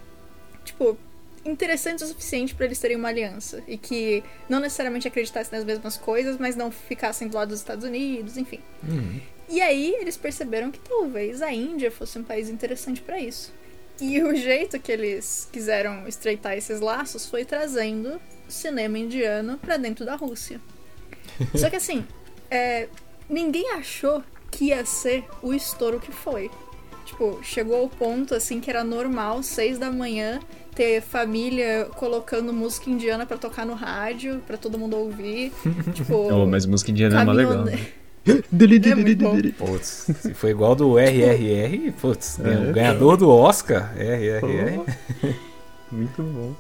[0.65, 0.97] tipo,
[1.45, 3.63] interessantes o suficiente para eles terem uma aliança.
[3.69, 7.85] E que não necessariamente acreditassem nas mesmas coisas, mas não ficassem do lado dos Estados
[7.85, 8.61] Unidos, enfim.
[8.83, 9.21] Uhum.
[9.49, 13.53] E aí eles perceberam que talvez a Índia fosse um país interessante para isso.
[14.01, 19.77] E o jeito que eles quiseram estreitar esses laços foi trazendo o cinema indiano para
[19.77, 20.61] dentro da Rússia.
[21.55, 22.05] Só que assim,
[22.51, 22.89] é,
[23.29, 26.51] ninguém achou que ia ser o estouro que foi.
[27.05, 30.41] Tipo, chegou ao ponto assim que era normal, seis da manhã,
[30.75, 35.53] ter família colocando música indiana para tocar no rádio, para todo mundo ouvir.
[35.95, 37.53] Tipo, Oh, mas música indiana é mó legal.
[37.65, 37.93] caminhone- né?
[39.49, 39.53] É.
[39.53, 42.71] Putz, se foi igual do RRR, putz, É.
[42.71, 44.81] o ganhador do Oscar, RRR.
[45.91, 46.55] Muito bom.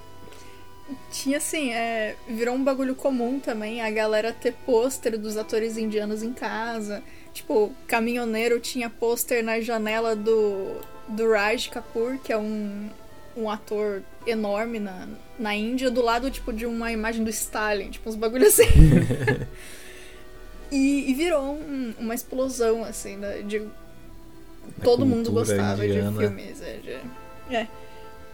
[1.10, 6.22] Tinha assim, é, virou um bagulho comum também a galera ter pôster dos atores indianos
[6.22, 7.02] em casa.
[7.32, 10.76] Tipo, caminhoneiro tinha pôster na janela do,
[11.08, 12.90] do Raj Kapoor, que é um,
[13.36, 15.08] um ator enorme na,
[15.38, 18.68] na Índia, do lado tipo de uma imagem do Stalin, tipo uns bagulhos assim.
[20.72, 23.62] e, e virou um- uma explosão, assim, da- de.
[24.82, 26.10] Todo mundo gostava indiana.
[26.12, 26.62] de filmes.
[26.62, 27.68] É, de- é.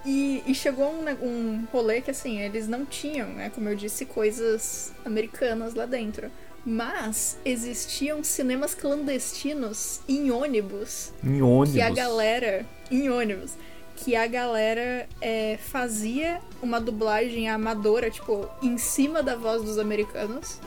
[0.06, 4.06] E, e chegou um, um rolê que, assim, eles não tinham, né, como eu disse,
[4.06, 6.30] coisas americanas lá dentro.
[6.64, 11.72] Mas existiam cinemas clandestinos em ônibus Em ônibus.
[11.74, 12.66] que a galera.
[12.90, 13.52] Em ônibus.
[13.96, 20.60] Que a galera é, fazia uma dublagem amadora, tipo, em cima da voz dos americanos.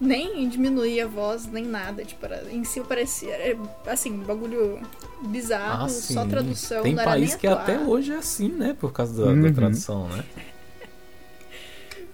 [0.00, 2.04] Nem diminuía a voz, nem nada.
[2.04, 3.34] Tipo, era, em cima parecia.
[3.34, 4.80] Era, assim, um bagulho
[5.26, 6.82] bizarro, Ah, só tradução.
[6.82, 7.62] Tem não era país nem que atuar.
[7.62, 8.74] até hoje é assim, né?
[8.80, 9.52] Por causa da, da Uhum.
[9.52, 10.24] tradução, né?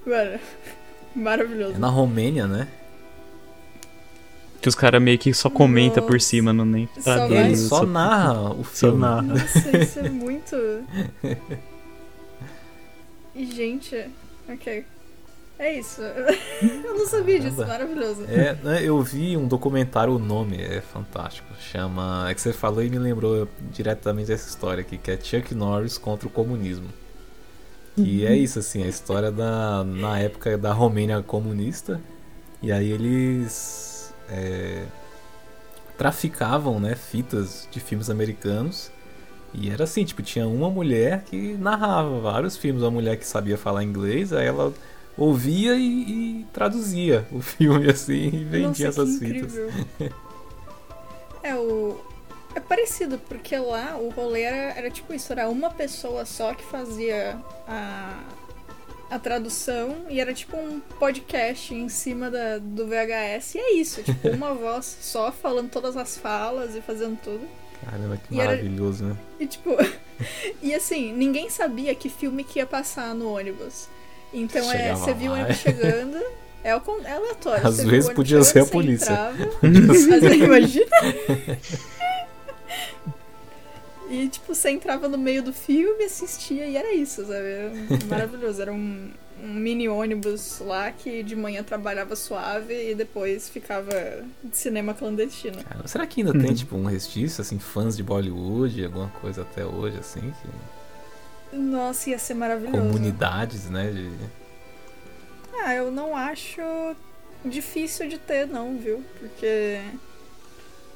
[0.05, 0.41] Mano,
[1.15, 1.75] maravilhoso.
[1.75, 2.67] É na Romênia, né?
[4.61, 6.27] Que os caras meio que só comenta por Nossa.
[6.27, 7.61] cima, não nem Só vai- Ele traduz.
[7.61, 8.99] só narra o Só filme.
[9.01, 9.23] narra.
[9.23, 10.57] Nossa, isso é muito.
[13.39, 14.11] E, Gente,
[14.49, 14.85] ok.
[15.59, 16.03] É isso.
[16.63, 18.25] Eu não sabia disso, maravilhoso.
[18.29, 21.49] É, né, eu vi um documentário, o nome é fantástico.
[21.59, 22.27] Chama.
[22.29, 25.97] É que você falou e me lembrou diretamente dessa história aqui, que é Chuck Norris
[25.97, 26.89] contra o comunismo.
[27.97, 29.83] E é isso, assim, a história da.
[29.83, 32.01] na época da Romênia comunista.
[32.63, 34.13] E aí eles.
[34.29, 34.85] é,
[35.97, 38.91] traficavam, né, fitas de filmes americanos.
[39.55, 43.57] E era assim, tipo, tinha uma mulher que narrava vários filmes, uma mulher que sabia
[43.57, 44.73] falar inglês, aí ela
[45.17, 49.53] ouvia e, e traduzia o filme assim e vendia Nossa, essas fitas.
[51.43, 52.01] É o.
[52.55, 56.65] É parecido, porque lá o rolê era, era tipo isso, era uma pessoa só que
[56.65, 57.39] fazia
[57.69, 58.19] a,
[59.11, 64.03] a tradução e era tipo um podcast em cima da, do VHS e é isso,
[64.03, 67.47] tipo, uma voz só falando todas as falas e fazendo tudo.
[67.85, 69.17] Caramba, que E era- maravilhoso, né?
[69.39, 69.77] E tipo.
[70.63, 73.87] e assim, ninguém sabia que filme que ia passar no ônibus.
[74.37, 76.19] Então é, Chegava você viu o ônibus chegando.
[76.63, 77.67] É, o é aleatório.
[77.67, 79.13] Às vezes podia ser a polícia.
[79.13, 79.45] entrava,
[79.93, 80.87] Às vezes, imagina.
[84.11, 87.35] E, tipo, você entrava no meio do filme, assistia e era isso, sabe?
[87.49, 87.73] Era
[88.09, 88.63] maravilhoso.
[88.63, 89.11] Era um,
[89.43, 95.63] um mini ônibus lá que de manhã trabalhava suave e depois ficava de cinema clandestino.
[95.65, 99.65] Cara, será que ainda tem tipo um restício, assim, fãs de Bollywood, alguma coisa até
[99.65, 100.21] hoje, assim?
[100.21, 100.76] que-
[101.57, 102.79] Nossa, ia ser maravilhoso.
[102.79, 103.91] comunidades, né?
[103.91, 104.11] De...
[105.63, 106.61] Ah, eu não acho
[107.45, 109.03] difícil de ter, não, viu?
[109.19, 109.81] Porque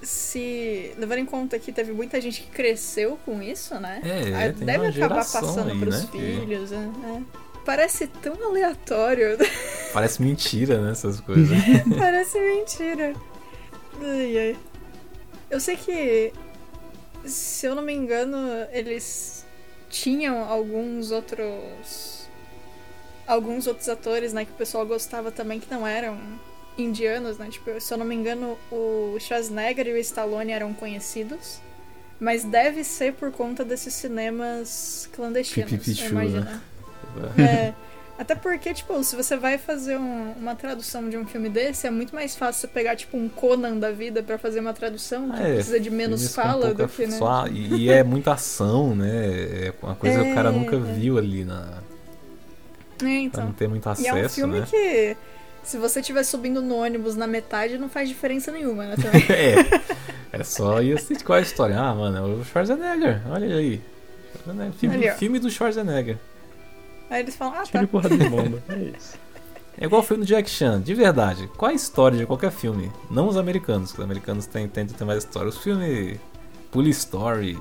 [0.03, 0.93] se.
[0.99, 4.01] Levando em conta que teve muita gente que cresceu com isso, né?
[4.05, 6.93] É, tem deve acabar passando aí, pros né, filhos, né?
[7.05, 7.41] É.
[7.65, 9.37] Parece tão aleatório.
[9.93, 10.93] Parece mentira, né?
[10.93, 11.57] Essas coisas.
[11.99, 13.15] Parece mentira.
[14.01, 14.57] Ai, ai.
[15.51, 16.33] Eu sei que,
[17.25, 18.39] se eu não me engano,
[18.73, 19.39] eles
[19.91, 22.28] tinham alguns outros.
[23.26, 26.18] Alguns outros atores, né, que o pessoal gostava também que não eram
[26.76, 27.49] indianos, né?
[27.49, 31.61] Tipo, se eu não me engano, o Schwarzenegger e o Stallone eram conhecidos.
[32.18, 36.41] Mas deve ser por conta desses cinemas clandestinos, imagino.
[36.45, 36.61] né?
[37.38, 37.89] É.
[38.21, 41.91] Até porque, tipo, se você vai fazer um- uma tradução de um filme desse, é
[41.91, 45.41] muito mais fácil você pegar, tipo, um Conan da vida pra fazer uma tradução que
[45.43, 47.16] É, precisa de menos fala pouca do que, né?
[47.16, 49.09] só- e, e é muita ação, né?
[49.68, 50.79] É uma coisa que o cara É, nunca é.
[50.79, 51.79] viu ali na.
[53.03, 53.45] É, então.
[53.47, 54.66] não ter muito E é um acesso, filme né?
[54.71, 55.16] que,
[55.62, 58.97] se você estiver subindo no ônibus na metade, não faz diferença nenhuma, né?
[58.97, 59.25] Também.
[59.35, 60.39] é.
[60.39, 61.81] É só ir assistir qual é a história.
[61.81, 63.81] Ah, mano, é o Schwarzenegger, olha aí.
[64.79, 65.14] Filme, ó.
[65.14, 66.18] filme do Schwarzenegger.
[67.11, 67.87] Aí eles falam, ah, Tiro tá.
[67.89, 68.63] porrada de bomba.
[68.69, 69.19] É isso.
[69.79, 71.49] É igual o filme do Jack Chan, de verdade.
[71.57, 72.91] Qual a história de qualquer filme?
[73.11, 75.49] Não os americanos, que os americanos têm- tentam ter mais história.
[75.49, 76.19] Os filmes
[76.71, 77.59] Police Story,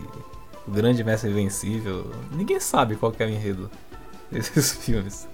[0.67, 3.71] O Grande Mestre Invencível, ninguém sabe qual que é o enredo
[4.29, 5.27] desses filmes.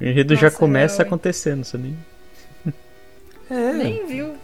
[0.00, 1.06] O enredo já Nossa, começa hein?
[1.06, 1.94] acontecendo, sabia?
[3.48, 4.34] É, Nem viu.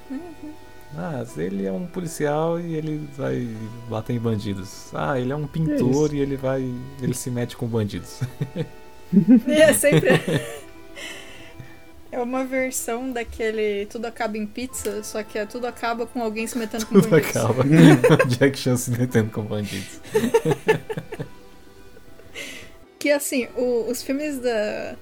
[0.96, 3.48] ah, ele é um policial e ele vai
[3.88, 4.88] bater em bandidos.
[4.94, 6.14] Ah, ele é um É pintor isso.
[6.14, 6.62] e ele vai.
[7.02, 8.20] ele se mete com bandidos.
[9.12, 10.10] E é sempre.
[12.12, 16.46] É uma versão daquele Tudo Acaba em Pizza, só que é Tudo Acaba com alguém
[16.46, 17.36] se metendo com Tudo bandidos.
[17.36, 17.62] acaba.
[18.26, 20.00] Jack Chan se metendo com bandidos.
[22.98, 24.94] Que assim, o- os filmes da.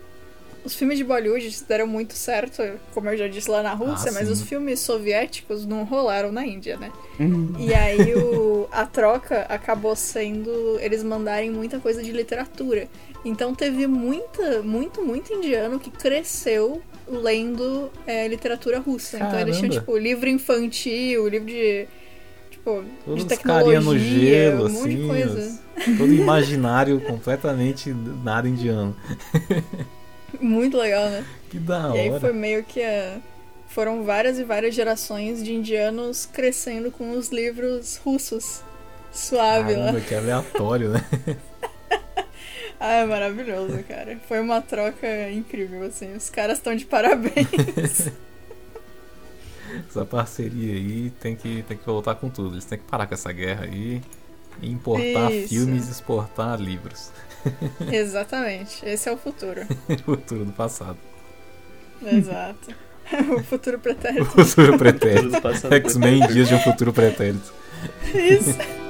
[0.65, 2.63] Os filmes de Bollywood deram muito certo,
[2.95, 6.45] como eu já disse lá na Rússia, Ah, mas os filmes soviéticos não rolaram na
[6.47, 6.91] Índia, né?
[7.59, 12.89] E aí o- a troca acabou sendo eles mandarem muita coisa de literatura.
[13.25, 19.17] Então teve muita, muito, muito indiano que cresceu lendo é, literatura russa.
[19.17, 19.81] Então eles tinham, Caramba.
[19.93, 21.87] tipo, livro infantil, livro de.
[22.51, 25.09] Tipo, Todos de os carinha no tecnologia, gelo, um monte de assim.
[25.09, 25.61] coisa.
[25.99, 28.95] Todo imaginário completamente nada indiano.
[30.41, 31.25] Muito legal, né?
[31.49, 32.21] Que da E aí hora.
[32.21, 33.19] foi meio que a...
[33.69, 38.63] Foram várias e várias gerações de indianos crescendo com os livros russos.
[39.13, 39.87] Suave lá.
[39.87, 41.05] Caramba, que aleatório, né?
[42.79, 44.19] Ah, é maravilhoso, cara.
[44.29, 46.15] Foi uma troca incrível, assim.
[46.15, 48.11] Os caras estão de parabéns.
[49.89, 52.55] Essa parceria aí tem que, tem que voltar com tudo.
[52.55, 54.01] Eles têm que parar com essa guerra aí
[54.63, 55.49] e importar Isso.
[55.49, 57.11] filmes e exportar livros.
[57.91, 58.85] Exatamente.
[58.87, 59.63] Esse é o futuro.
[59.89, 60.99] o futuro do passado.
[62.03, 62.75] Exato.
[63.37, 64.23] o futuro pretérito.
[64.23, 65.37] O futuro pretérito.
[65.75, 67.53] X-Men Dias de um Futuro Pretérito.
[68.15, 68.84] Isso.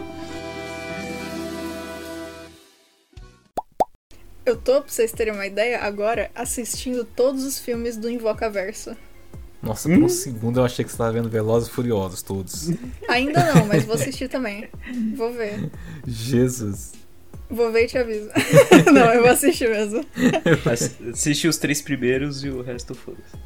[4.44, 8.94] Eu tô, pra vocês terem uma ideia, agora assistindo todos os filmes do Invocaverso.
[9.62, 12.68] Nossa, por um segundo eu achei que você estava vendo Velozes e Furiosos todos.
[13.08, 14.68] Ainda não, mas vou assistir também.
[15.16, 15.70] Vou ver.
[16.06, 16.92] Jesus.
[17.48, 18.28] Vou ver e te aviso.
[18.92, 20.04] não, eu vou assistir mesmo.
[20.70, 23.36] Ass- Assiste os três primeiros e o resto foda-se.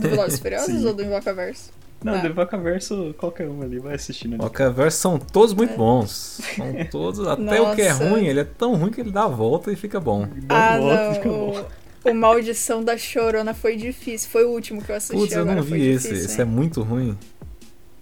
[0.00, 0.86] Do Velozes e Furiosos Sim.
[0.86, 1.70] ou do Invocaverso?
[2.04, 2.18] Não, Ah.
[2.18, 4.44] do Invocaverso, qualquer um ali, vai assistindo ali.
[4.44, 6.40] Okaverse são todos muito bons.
[6.56, 9.28] São todos, até o que é ruim, ele é tão ruim que ele dá a
[9.28, 10.26] volta e fica bom.
[10.44, 11.38] Dá ah, volta e fica não.
[11.38, 11.66] bom.
[12.04, 14.28] O, o Maldição da Chorona foi difícil.
[14.30, 15.16] Foi o último que eu assisti.
[15.16, 16.08] Putz, eu agora não foi vi esse.
[16.08, 16.50] difícil, Esse é hein?
[16.50, 17.16] muito ruim.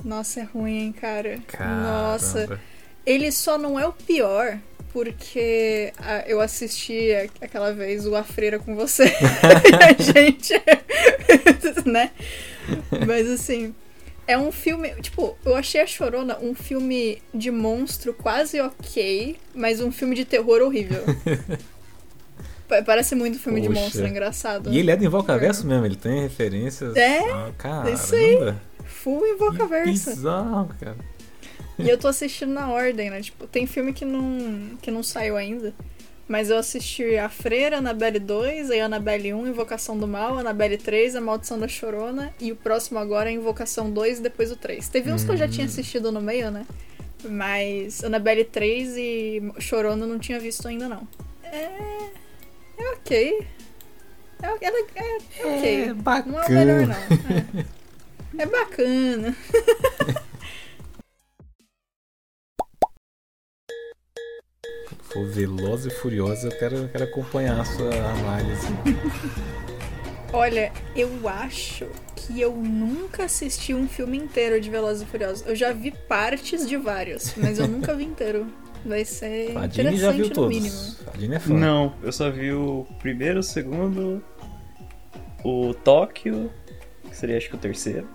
[0.03, 1.39] Nossa, é ruim, hein, cara.
[1.47, 1.83] Caramba.
[1.83, 2.61] Nossa.
[3.05, 4.59] Ele só não é o pior
[4.93, 9.05] porque ah, eu assisti a- aquela vez o A Freira com você.
[9.05, 9.09] e
[9.85, 10.55] a gente.
[11.87, 12.11] né?
[13.07, 13.75] Mas assim.
[14.31, 14.91] É um filme.
[15.01, 20.24] Tipo, eu achei a Chorona um filme de monstro quase ok, mas um filme de
[20.24, 21.03] terror horrível.
[22.68, 23.81] Pa- Parece muito filme de Poxa.
[23.81, 24.72] monstro engraçado.
[24.72, 26.95] E ele é do Invocaverso mesmo, ele tem referências.
[26.97, 27.91] É, Ah, caramba.
[27.91, 28.55] isso aí.
[28.85, 30.11] Full Que Invocaverso.
[30.11, 30.97] bizarro, cara.
[31.78, 33.20] E eu tô assistindo na ordem, né?
[33.22, 35.72] Tipo, tem filme que não, que não saiu ainda.
[36.31, 41.16] Mas eu assisti A Freira, Annabelle 2, aí Annabelle 1, Invocação do Mal, Annabelle 3,
[41.16, 44.89] A Maldição da Chorona, e o próximo agora é Invocação 2 e depois o 3.
[44.89, 46.64] Teve uns que eu já tinha assistido no meio, né?
[47.28, 51.09] Mas Annabelle 3 e Chorona eu não tinha visto ainda, não.
[51.43, 51.68] É.
[52.78, 53.47] É ok.
[54.41, 55.83] É, é, é, ok.
[55.83, 55.95] É
[56.26, 57.47] Não é o melhor, bacana.
[57.53, 58.41] não.
[58.41, 59.37] É, é bacana.
[65.13, 68.67] for Veloz e Furiosa, eu quero, eu quero acompanhar a sua análise.
[70.33, 75.47] Olha, eu acho que eu nunca assisti um filme inteiro de Velozes e Furiosos.
[75.47, 78.47] Eu já vi partes de vários, mas eu nunca vi inteiro.
[78.85, 80.57] Vai ser A Dini já viu no todos.
[80.57, 80.77] mínimo.
[81.13, 81.53] A Dini é fã.
[81.53, 84.23] Não, eu só vi o primeiro, o segundo,
[85.45, 86.51] o Tóquio,
[87.09, 88.07] que seria acho que o terceiro.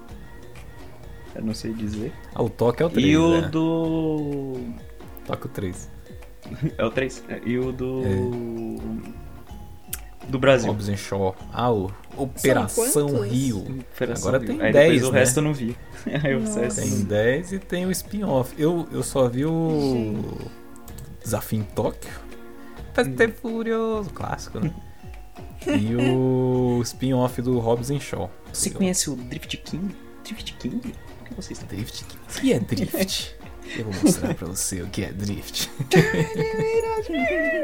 [1.35, 2.13] Eu não sei dizer.
[2.33, 3.49] Ah, o toque é o 3, e o né?
[3.49, 4.53] do.
[5.25, 5.89] Toque o 3.
[6.77, 7.23] É o 3.
[7.45, 8.01] E o do.
[10.27, 10.71] Do Brasil.
[10.71, 11.35] Robson Shaw.
[11.53, 13.21] Ah, o Operação?
[13.21, 13.59] Rio.
[13.93, 14.57] Operação Agora Rio.
[14.57, 15.19] tem Aí 10, depois o né?
[15.19, 15.77] resto eu não vi.
[16.05, 17.03] Aí Tem vi.
[17.03, 18.53] 10 e tem o spin-off.
[18.57, 20.23] Eu, eu só vi o
[21.23, 22.11] Desafio em Tóquio.
[22.93, 24.73] Fast and Furioso, clássico, né?
[25.67, 28.29] E o spin-off do Hobbs Shaw.
[28.53, 29.95] Você conhece o Drift King?
[30.23, 30.93] Drift King?
[31.21, 32.03] O que você está Drift?
[32.03, 33.35] O que é drift?
[33.77, 35.69] Eu vou mostrar pra você o que é drift.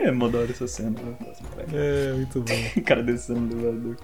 [0.03, 0.95] É, mó da hora essa cena.
[1.73, 2.53] É, muito bom.
[2.77, 3.97] O cara descendo do elevador.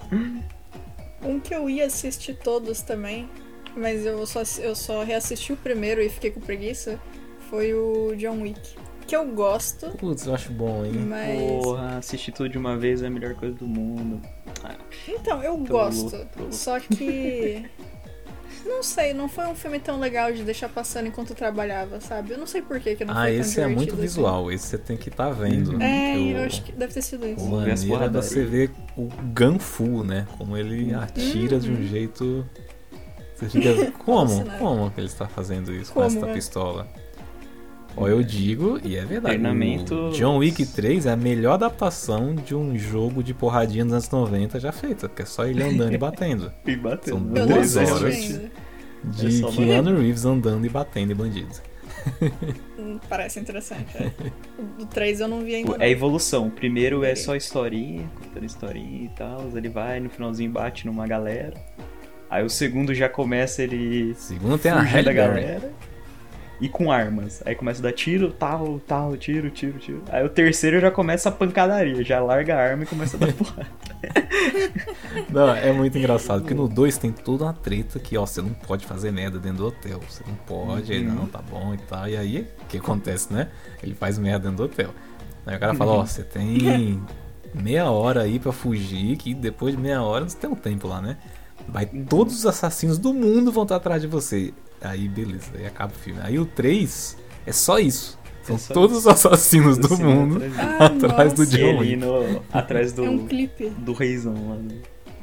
[1.22, 3.28] Um que eu ia assistir todos também,
[3.76, 6.98] mas eu só, eu só reassisti o primeiro e fiquei com preguiça,
[7.50, 8.76] foi o John Wick.
[9.06, 10.92] que eu gosto, Putz, eu acho bom, hein?
[10.92, 11.38] mas.
[11.64, 14.20] Porra, assistir tudo de uma vez é a melhor coisa do mundo.
[14.62, 14.76] Ah,
[15.08, 16.14] Então, eu gosto.
[16.16, 16.52] louco.
[16.54, 17.64] Só que.
[18.68, 22.32] Não sei, não foi um filme tão legal de deixar passando enquanto eu trabalhava, sabe?
[22.32, 24.02] Eu não sei por que que não Ah, foi tão esse é muito assim.
[24.02, 25.82] visual, esse você tem que estar vendo.
[25.82, 27.44] É, porque eu o- acho que deve ter sido isso.
[27.44, 28.24] É porradarias.
[28.26, 30.26] você ver o Ganfu, né?
[30.36, 31.82] Como ele atira de um Uhum.
[31.82, 32.46] jeito.
[33.34, 33.90] Você fica.
[33.92, 34.44] Como?
[34.58, 36.32] Como que ele está fazendo isso com Como, essa é?
[36.34, 36.86] pistola?
[38.00, 39.34] Ó, eu digo, e é verdade.
[39.36, 44.08] Treinamento- John Wick 3 é a melhor adaptação de um jogo de porradinha dos anos
[44.10, 46.52] 90 já feita, porque é só ele andando e batendo.
[46.66, 47.16] E batendo.
[47.16, 48.40] São não duas horas.
[49.04, 51.62] De É Keanu Reeves andando e batendo em bandidos.
[52.78, 53.86] Hum, Parece interessante.
[53.96, 54.10] É.
[54.80, 55.76] O 3 eu não vi ainda.
[55.78, 56.46] É a evolução.
[56.46, 59.44] O primeiro é só historinha, contando historinha e tal.
[59.54, 61.54] Ele vai, no finalzinho bate numa galera.
[62.30, 65.14] Aí o segundo já começa ele Segundo tem a da Halle Berry.
[65.16, 65.72] galera.
[66.60, 67.40] E com armas.
[67.46, 70.02] Aí começa a dar tiro, tal, tal, tiro, tiro, tiro.
[70.10, 72.02] Aí o terceiro já começa a pancadaria.
[72.02, 73.68] Já larga a arma e começa a dar porrada.
[75.30, 78.50] Não, é muito engraçado, porque no 2 tem toda uma treta que, ó, você não
[78.50, 80.00] pode fazer merda dentro do hotel.
[80.08, 81.14] Você não pode, aí Uhum.
[81.14, 82.08] não, tá bom e tal.
[82.08, 83.48] E aí, o que acontece, né?
[83.82, 84.90] Ele faz merda dentro do hotel.
[85.46, 87.00] Aí o cara fala, ó, você tem
[87.54, 91.00] meia hora aí pra fugir, que depois de meia hora você tem um tempo lá,
[91.00, 91.16] né?
[91.68, 94.52] Vai, todos os assassinos do mundo vão estar atrás de você.
[94.80, 96.20] Aí, beleza, aí acaba o filme.
[96.22, 97.16] Aí o 3
[97.46, 98.18] é só isso.
[98.42, 101.96] São só todos os assassinos do Assim, mundo atrás Ah, atrás do John Wick.
[101.96, 103.68] no, atrás do, É um clipe.
[103.70, 104.56] do reizão lá,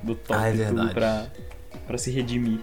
[0.04, 0.94] do, top Ah, é tudo verdade.
[0.94, 1.28] pra,
[1.88, 2.60] pra se redimir.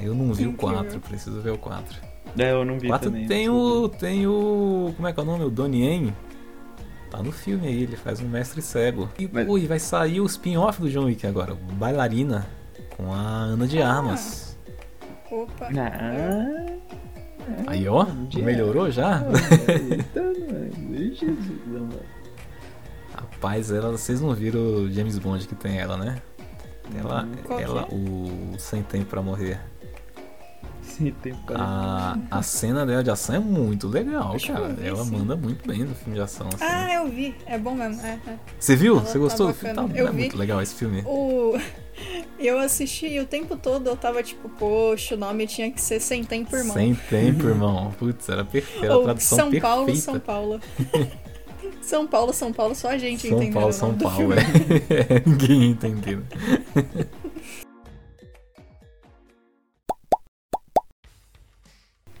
[0.00, 0.74] Eu não vi o Incrível.
[0.84, 1.94] 4, preciso ver o 4.
[2.38, 3.26] É, eu não vi 4 também.
[3.26, 3.88] tem o.
[3.90, 4.92] Tem o.
[4.96, 5.44] Como é que é o nome?
[5.44, 6.14] O Donnie Yen.
[7.10, 9.06] Tá no filme aí, ele faz um mestre cego.
[9.18, 12.46] E, Mas- e vai sair o spin-off do John Wick agora, Bailarina,
[12.96, 13.92] com a Ana de Ah.
[13.96, 14.51] Armas.
[15.32, 15.68] Opa.
[15.76, 16.76] Ah,
[17.66, 18.06] Aí, ó,
[18.36, 19.22] melhorou já?
[19.68, 20.72] Eita, mano.
[21.14, 21.88] Jesus, mano.
[23.14, 26.20] Rapaz, ela, vocês não viram o James Bond que tem ela, né?
[26.96, 27.94] Ela, Qual que ela é?
[27.94, 29.58] o Sem Tempo Pra Morrer.
[30.82, 31.60] Sim, tem cara.
[31.62, 34.68] A, a cena dela de ação é muito legal, Acho cara.
[34.68, 35.16] vi, ela sim.
[35.16, 36.48] manda muito bem no filme de ação.
[36.54, 36.62] Assim.
[36.64, 37.34] Ah, eu vi.
[37.46, 38.04] É bom mesmo.
[38.04, 38.38] É, é.
[38.58, 38.96] Você viu?
[38.98, 39.52] ela Você tá gostou?
[39.54, 40.18] Tá- Eu é vi.
[40.18, 41.02] muito legal esse filme.
[41.06, 41.58] O...
[42.38, 46.00] Eu assisti e o tempo todo eu tava tipo, poxa, o nome tinha que ser
[46.00, 46.74] Sem Tempo, irmão.
[46.74, 47.92] Sem tempo, irmão.
[47.98, 48.84] Putz, era perfeito.
[48.84, 49.66] Era a tradução São perfeita.
[49.74, 50.60] Paulo, São Paulo.
[51.80, 54.16] São Paulo, São Paulo, só a gente São entendeu Paulo, São nome do Paulo.
[54.18, 54.34] filme.
[54.88, 55.22] É.
[55.26, 56.22] Ninguém entendeu.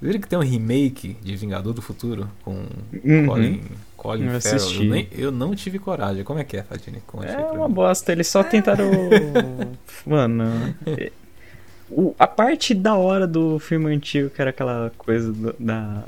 [0.02, 2.64] Viram que tem um remake de Vingador do Futuro com
[3.04, 3.26] Uhum.
[3.26, 3.60] Colin,
[3.96, 4.56] Colin Eu Farrell?
[4.56, 4.84] assisti.
[4.86, 6.24] Eu, nem- eu não tive coragem.
[6.24, 7.00] Como é que é, Fadini?
[7.22, 7.74] É uma mim.
[7.74, 8.90] bosta, eles só tentaram.
[10.04, 10.74] Mano.
[10.86, 11.12] é-
[11.90, 16.02] o- a parte da hora do filme antigo, que era aquela coisa do- da,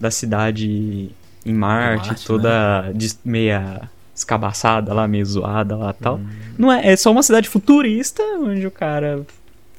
[0.00, 1.10] da cidade
[1.44, 6.16] em Marte, Marte, toda des- meia escabaçada lá, meio zoada lá e tal.
[6.16, 6.26] Hum,
[6.58, 9.24] Não é, é só uma cidade futurista, onde o cara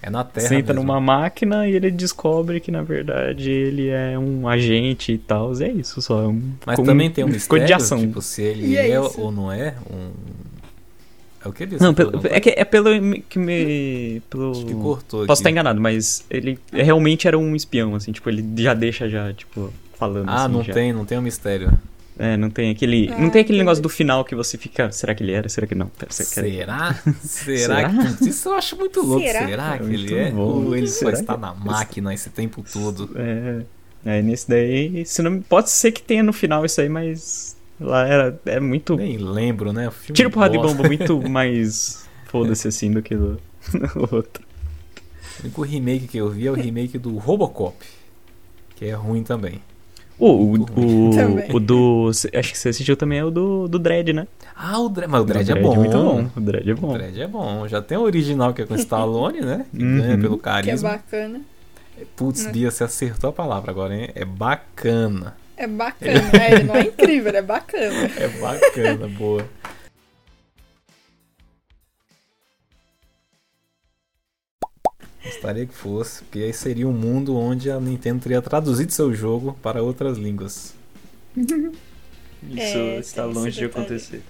[0.07, 0.85] é na Terra senta mesmo.
[0.87, 5.51] numa máquina e ele descobre que na verdade ele é um agente e tal.
[5.61, 6.23] É isso só.
[6.23, 7.99] É um, Mas com- também tem um mistério, de ação.
[7.99, 10.09] tipo, se ele E é é, ou não é um...
[11.45, 12.89] É o que ele Não, pelo- é, que, é pelo
[13.29, 14.21] que me.
[14.29, 14.51] Pelo...
[14.51, 15.53] Acho que cortou Posso estar aqui.
[15.53, 20.27] enganado, mas ele realmente era um espião, assim, tipo, ele já deixa já, tipo, falando
[20.29, 20.73] Ah, assim, não já.
[20.73, 21.71] tem, não tem um mistério.
[22.19, 23.09] É, não tem aquele.
[23.11, 24.91] Ah, não tem aquele negócio do final que você fica.
[24.91, 25.47] Será que ele era?
[25.49, 25.91] Será que não?
[26.09, 26.93] Será Será?
[27.21, 27.89] Será?
[27.91, 28.13] Será?
[28.17, 28.29] que.
[28.29, 29.23] Isso eu acho muito louco.
[29.25, 29.45] Será?
[29.47, 30.31] Será, É que muito ele é?
[30.31, 30.41] bom.
[30.41, 33.09] Ou ele só Será está que- na máquina esse tempo todo?
[33.15, 33.61] É.
[34.05, 35.05] É, nesse daí.
[35.05, 37.55] Se não, pode ser que tenha no final isso aí, mas.
[37.79, 38.39] Lá era.
[38.45, 38.95] É muito.
[38.95, 39.87] Nem lembro, né?
[39.87, 42.07] O filme Tiro porrada de bomba muito mais.
[42.25, 43.39] Foda-se assim do que do,
[43.71, 44.43] do outro.
[45.39, 47.75] O único remake que eu vi é o remake do Robocop.
[48.75, 49.61] Que é ruim também.
[50.19, 52.09] O, o, o, o do.
[52.33, 54.27] Acho que você assistiu também é o do, do Dredd, né?
[54.55, 55.09] Ah, o Dredd.
[55.09, 55.75] Mas o Dredd, é o bom.
[55.75, 56.29] muito bom.
[56.35, 56.93] O Dredd é O bom.
[56.93, 57.67] Dredd é bom.
[57.67, 59.65] Já tem o original que é com Stallone, né?
[59.71, 59.97] Que Uhum.
[60.01, 60.89] ganha pelo Que é carisma.
[60.89, 61.41] bacana.
[62.15, 62.51] Putz, né?
[62.51, 64.09] Bia, você acertou a palavra agora, hein?
[64.15, 65.35] É bacana.
[65.55, 66.11] É bacana.
[66.33, 68.09] É, não é incrível, é bacana.
[68.17, 69.43] É bacana, boa.
[75.27, 79.57] Gostaria que fosse, porque aí seria um mundo onde a Nintendo teria traduzido seu jogo
[79.61, 80.73] para outras línguas.
[81.35, 81.57] Isso
[82.77, 84.21] É, está longe de acontecer.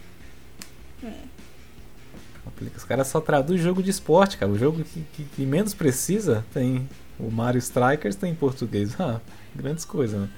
[2.76, 4.52] Os caras só traduzem jogo de esporte, cara.
[4.52, 6.88] O jogo que, que- que menos precisa tem.
[7.20, 9.00] O Mario Strikers tem em português.
[9.00, 9.20] Ah,
[9.56, 10.30] grandes coisas, né?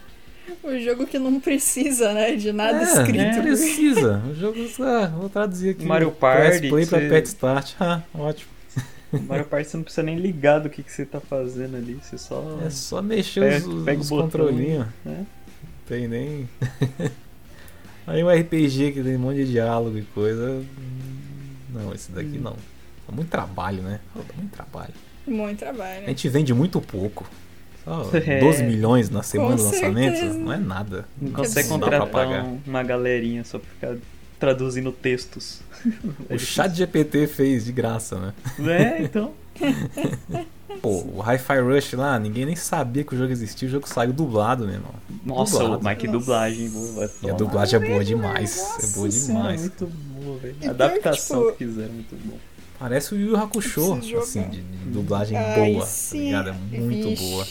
[0.64, 3.36] O jogo que não precisa, né, de nada é, escrito.
[3.36, 4.22] Não precisa.
[4.30, 4.57] O jogo.
[4.82, 5.86] Ah, vou traduzir aqui.
[5.86, 7.74] Mario Press Party, Play pra você- Pet Start.
[7.80, 8.51] Ah, ótimo.
[9.12, 11.99] A maior parte você não precisa nem ligar do que, que você tá fazendo ali.
[12.01, 12.60] Você só.
[12.66, 14.88] É só mexer Pega- os, pega o os controlinhos.
[15.03, 15.26] né?
[15.88, 16.47] tem nem.
[18.05, 20.64] Aí um RPG que tem um monte de diálogo e coisa.
[21.74, 22.41] Não, esse daqui Hum.
[22.41, 22.55] não.
[23.07, 23.99] Dá muito trabalho, né?
[24.16, 24.93] Dá muito trabalho.
[25.28, 26.05] Muito A trabalho.
[26.07, 27.28] gente vende muito pouco.
[27.86, 28.39] Só É.
[28.39, 30.39] 12 milhões na semana de Com lançamento certeza.
[30.39, 31.05] não é nada.
[31.22, 32.43] Não Não consegue contratar pagar.
[32.45, 33.95] um- uma galerinha só pra ficar
[34.39, 35.59] traduzindo textos.
[36.29, 38.33] O chat GPT fez de graça, né?
[38.59, 39.31] É, então.
[40.81, 44.13] Pô, o Hi-Fi Rush lá, ninguém nem sabia que o jogo existia, o jogo saiu
[44.13, 44.93] dublado, meu irmão.
[45.25, 45.83] Nossa, Dublado.
[45.83, 46.19] Mike Nossa.
[46.19, 47.11] dublagem boa.
[47.23, 48.57] E a dublagem é boa demais.
[48.57, 49.61] Nossa é boa Senhora, demais.
[49.61, 50.55] muito boa, velho.
[50.55, 52.37] A que, adaptação tipo, que fizeram é muito bom.
[52.77, 56.31] Parece o Yu Yu Hakusho, assim, de, de dublagem Ai, boa, sim.
[56.31, 56.49] tá ligado?
[56.49, 57.23] É muito Vixe.
[57.29, 57.47] boa.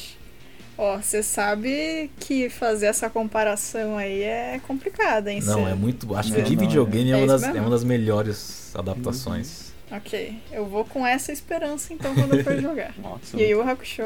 [0.78, 5.40] Ó, você sabe que fazer essa comparação aí é complicado, hein?
[5.44, 6.14] Não, Cê- é muito.
[6.14, 9.72] Acho que de não, videogame é, é uma das, é uma das melhores adaptações.
[9.90, 12.94] Ok, eu vou com essa esperança então quando eu for jogar.
[12.98, 14.02] Nossa, E aí o Hakusho,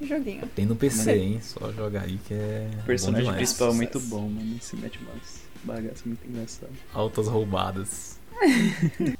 [0.00, 0.46] joguinho.
[0.56, 1.20] Tem no PC, Sim.
[1.20, 1.40] hein?
[1.42, 2.66] Só jogar aí que é.
[2.80, 4.56] o personagem principal é muito bom, mano.
[4.58, 6.74] Esse mete umas bagaças muito engraçadas.
[6.94, 8.18] Altas roubadas.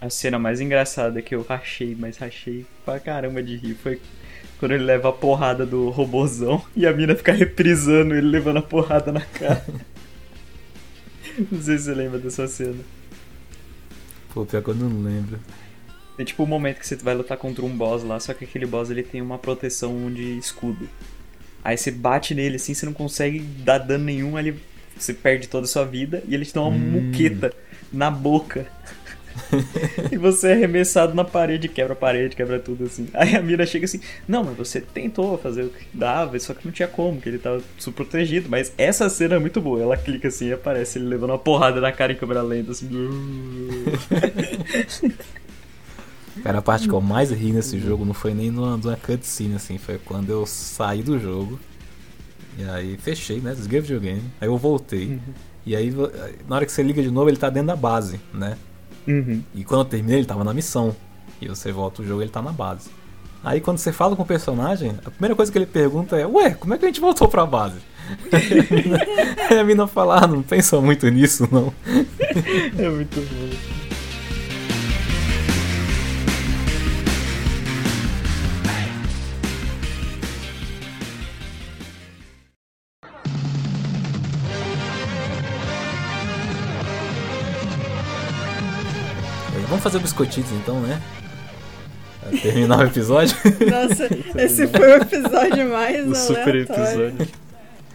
[0.00, 4.00] A cena mais engraçada que eu rachei, mas rachei pra caramba de rir foi
[4.58, 8.62] quando ele leva a porrada do robozão e a mina fica reprisando ele levando a
[8.62, 9.64] porrada na cara.
[11.50, 12.76] Não sei se você lembra dessa cena.
[14.34, 15.38] Pô, pior que eu não lembro.
[16.18, 18.66] É tipo o momento que você vai lutar contra um boss lá, só que aquele
[18.66, 20.88] boss ele tem uma proteção de escudo.
[21.64, 24.58] Aí você bate nele assim, você não consegue dar dano nenhum, ele,
[24.96, 26.78] você perde toda a sua vida e ele te dá uma Hum.
[26.78, 27.52] muqueta
[27.92, 28.66] na boca.
[30.10, 33.08] e você é arremessado na parede, quebra a parede, quebra tudo assim.
[33.14, 36.64] Aí a mira chega assim: Não, mas você tentou fazer o que dava, só que
[36.64, 38.48] não tinha como, que ele tava super protegido.
[38.48, 39.82] Mas essa cena é muito boa.
[39.82, 42.88] Ela clica assim e aparece ele levando uma porrada na cara em câmera lenta, assim.
[46.42, 49.54] Cara, a parte que eu mais ri nesse jogo não foi nem numa, numa cutscene,
[49.54, 51.60] assim, foi quando eu saí do jogo.
[52.58, 53.52] E aí fechei, né?
[53.52, 54.22] Desliguei o videogame.
[54.40, 55.20] Aí eu voltei.
[55.64, 55.92] E aí,
[56.48, 58.56] na hora que você liga de novo, ele tá dentro da base, né?
[59.06, 59.42] Uhum.
[59.54, 60.94] E quando eu terminei, ele tava na missão.
[61.40, 62.90] E você volta o jogo, ele tá na base.
[63.44, 66.50] Aí quando você fala com o personagem, a primeira coisa que ele pergunta é: Ué,
[66.50, 67.78] como é que a gente voltou pra base?
[69.50, 71.72] Aí a mina fala: ah, não pensa muito nisso, não.
[72.78, 73.81] É muito bom.
[89.72, 91.00] Vamos fazer biscoitinhos então, né?
[92.20, 93.34] Pra terminar o episódio.
[93.70, 94.06] Nossa,
[94.38, 97.28] esse foi o episódio mais O super episódio.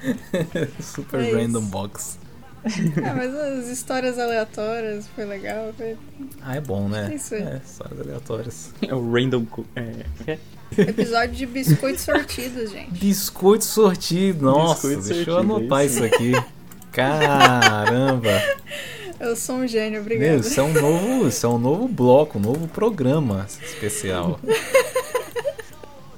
[0.81, 1.37] Super É isso.
[1.37, 2.17] random box.
[2.65, 5.71] Ah, mas as histórias aleatórias foi legal.
[5.77, 5.95] Foi
[6.41, 7.13] Ah, é bom, né?
[7.13, 7.43] Isso aí.
[7.43, 8.73] É, histórias aleatórias.
[8.81, 9.45] É o Random.
[9.75, 10.39] É, é?
[10.81, 12.89] episódio de biscoitos sortidos, gente.
[12.99, 14.45] Biscoito sortido.
[14.45, 16.31] Nossa, Biscoito deixa eu sortido, anotar é isso aqui.
[16.97, 18.41] Caramba!
[19.19, 20.37] Eu sou um gênio, Meu, obrigada.
[20.37, 24.39] isso é um novo, isso é um novo bloco, um novo programa especial.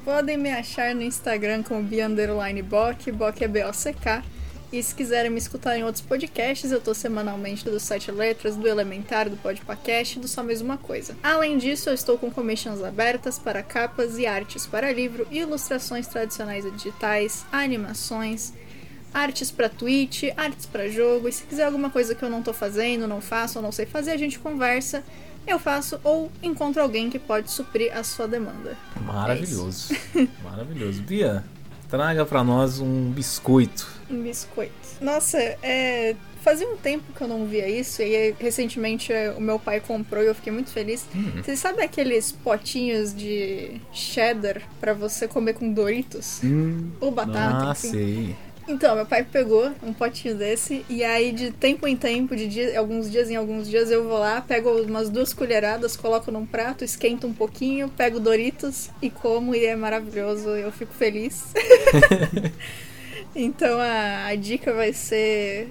[0.05, 4.23] Podem me achar no Instagram como BianderlineBock, Bock é B-O-C-K.
[4.71, 8.67] E se quiserem me escutar em outros podcasts, eu tô semanalmente do Sete Letras, do
[8.67, 11.17] Elementar, do Podpacast e do Só Mais Uma Coisa.
[11.21, 16.65] Além disso, eu estou com commissions abertas para capas e artes para livro, ilustrações tradicionais
[16.65, 18.53] e digitais, animações,
[19.13, 21.27] artes para Twitch, artes para jogo.
[21.27, 23.85] E se quiser alguma coisa que eu não tô fazendo, não faço ou não sei
[23.85, 25.03] fazer, a gente conversa.
[25.47, 28.77] Eu faço ou encontro alguém que pode suprir a sua demanda.
[29.01, 29.95] Maravilhoso.
[30.43, 31.01] Maravilhoso.
[31.01, 31.43] Bia,
[31.89, 33.87] traga pra nós um biscoito.
[34.09, 34.73] Um biscoito.
[35.01, 36.15] Nossa, é.
[36.41, 40.23] Fazia um tempo que eu não via isso, e recentemente é, o meu pai comprou
[40.23, 41.05] e eu fiquei muito feliz.
[41.13, 41.33] Hum.
[41.43, 46.39] Vocês sabem aqueles potinhos de cheddar pra você comer com Doritos?
[46.41, 47.89] Hum, Ou batata, Ah, enfim.
[47.91, 48.35] sei.
[48.69, 52.77] Então, meu pai pegou um potinho desse, e aí de tempo em tempo, de dia,
[52.77, 56.83] alguns dias em alguns dias, eu vou lá, pego umas duas colheradas, coloco num prato,
[56.83, 61.51] esquento um pouquinho, pego Doritos e como, e é maravilhoso, eu fico feliz.
[63.33, 65.69] então a, a dica vai ser.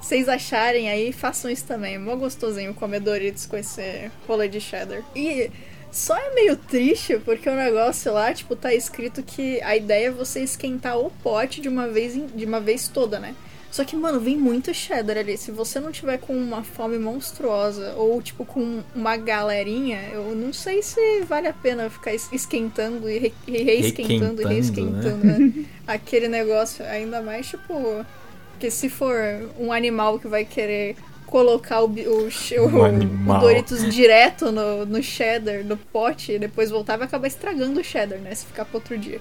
[0.00, 1.96] Vocês acharem aí, façam isso também.
[1.96, 5.02] É mó gostosinho comer Doritos com esse rolê de cheddar.
[5.14, 5.50] E
[5.92, 10.10] só é meio triste porque o negócio lá, tipo, tá escrito que a ideia é
[10.10, 13.34] você esquentar o pote de uma vez, de uma vez toda, né?
[13.70, 15.36] Só que, mano, vem muito cheddar ali.
[15.36, 20.54] Se você não tiver com uma fome monstruosa ou, tipo, com uma galerinha, eu não
[20.54, 25.64] sei se vale a pena ficar es- esquentando e re- reesquentando e Requentando, reesquentando, né?
[25.86, 28.04] Aquele negócio, ainda mais, tipo.
[28.52, 29.14] Porque se for
[29.58, 30.96] um animal que vai querer
[31.30, 36.70] colocar o, o, Um o- o Doritos direto no, no cheddar, no pote, e depois
[36.70, 38.34] voltar, vai acabar estragando o cheddar, né?
[38.34, 39.20] Se ficar pra outro dia.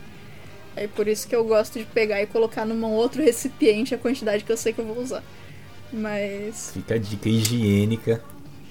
[0.75, 4.43] Aí por isso que eu gosto de pegar e colocar num outro recipiente a quantidade
[4.43, 5.23] que eu sei que eu vou usar.
[5.91, 6.71] Mas.
[6.73, 8.21] Fica a dica higiênica.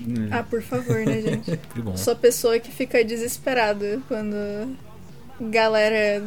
[0.00, 0.28] Hum.
[0.30, 1.58] Ah, por favor, né, gente?
[1.96, 4.36] Sou a pessoa que fica desesperada quando
[5.40, 6.22] galera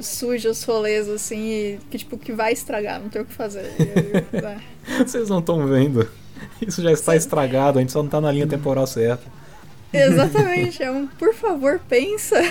[0.00, 3.64] suja os rolês assim e que tipo que vai estragar, não tem o que fazer.
[4.32, 4.60] Eu- ah.
[5.06, 6.08] Vocês não estão vendo.
[6.60, 9.24] Isso já está estragado, a gente só não tá na linha temporal certa.
[9.92, 12.36] Exatamente, é um por favor, pensa.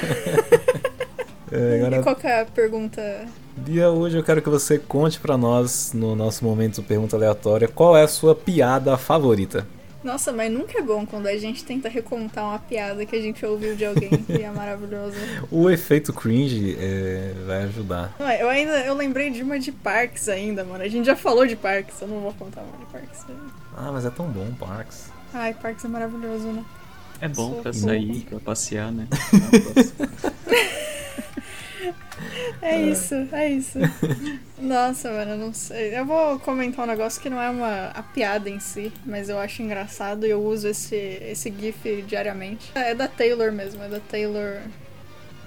[1.53, 3.01] É, E agora, qual que é a pergunta?
[3.57, 7.97] dia hoje eu quero que você conte pra nós, no nosso momento pergunta aleatória, qual
[7.97, 9.67] é a sua piada favorita?
[10.03, 13.45] Nossa, mas nunca é bom quando a gente tenta recontar uma piada que a gente
[13.45, 15.15] ouviu de alguém e é maravilhosa.
[15.51, 18.15] O efeito cringe é, vai ajudar.
[18.19, 20.83] Não, Eu ainda eu lembrei de uma de Parks ainda, mano.
[20.83, 23.25] A gente já falou de Parks, eu não vou contar uma de Parks.
[23.77, 25.09] Ah, mas é tão bom, Parks.
[25.33, 26.65] Ai, Parks é maravilhoso, né?
[27.21, 29.07] É bom pra Sou- sair, pra passear, né?
[32.61, 33.79] É isso, é isso.
[34.59, 35.97] Nossa, mano, eu não sei.
[35.97, 39.39] Eu vou comentar um negócio que não é uma a piada em si, mas eu
[39.39, 42.71] acho engraçado e eu uso esse, esse GIF diariamente.
[42.75, 44.61] É da Taylor mesmo, é da Taylor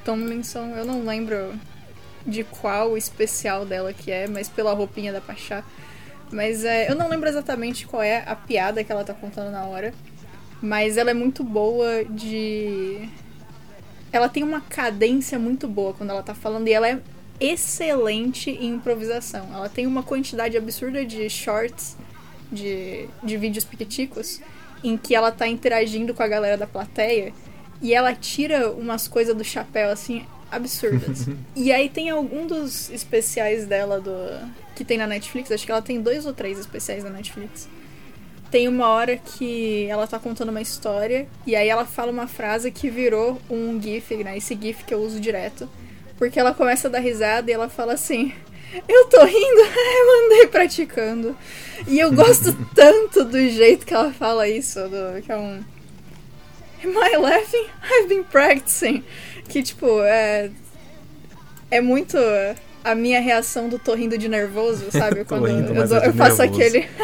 [0.04, 0.74] Tomlinson.
[0.76, 1.54] Eu não lembro
[2.26, 5.64] de qual especial dela que é, mas pela roupinha dá pra achar.
[6.32, 9.64] Mas é, eu não lembro exatamente qual é a piada que ela tá contando na
[9.66, 9.94] hora.
[10.60, 13.08] Mas ela é muito boa de
[14.16, 17.00] ela tem uma cadência muito boa quando ela tá falando e ela é
[17.40, 19.48] excelente em improvisação.
[19.52, 21.96] Ela tem uma quantidade absurda de shorts,
[22.52, 24.40] de, de vídeos piquiticos,
[24.84, 27.32] em que ela tá interagindo com a galera da plateia
[27.82, 31.26] e ela tira umas coisas do chapéu assim absurdas.
[31.56, 34.12] e aí tem algum dos especiais dela do
[34.76, 37.68] que tem na Netflix, acho que ela tem dois ou três especiais na Netflix.
[38.54, 42.70] Tem uma hora que ela tá contando uma história e aí ela fala uma frase
[42.70, 44.36] que virou um GIF, né?
[44.36, 45.68] Esse GIF que eu uso direto.
[46.16, 48.32] Porque ela começa a dar risada e ela fala assim:
[48.86, 49.34] Eu tô rindo,
[49.74, 51.36] eu andei praticando.
[51.88, 55.60] E eu gosto tanto do jeito que ela fala isso, do, que é um.
[56.84, 57.66] Am I laughing?
[57.82, 59.02] I've been practicing.
[59.48, 60.48] Que tipo, é.
[61.72, 62.16] É muito
[62.84, 65.24] a minha reação do tô rindo de nervoso, sabe?
[65.26, 66.88] Quando rindo, eu, dou- é eu faço aquele.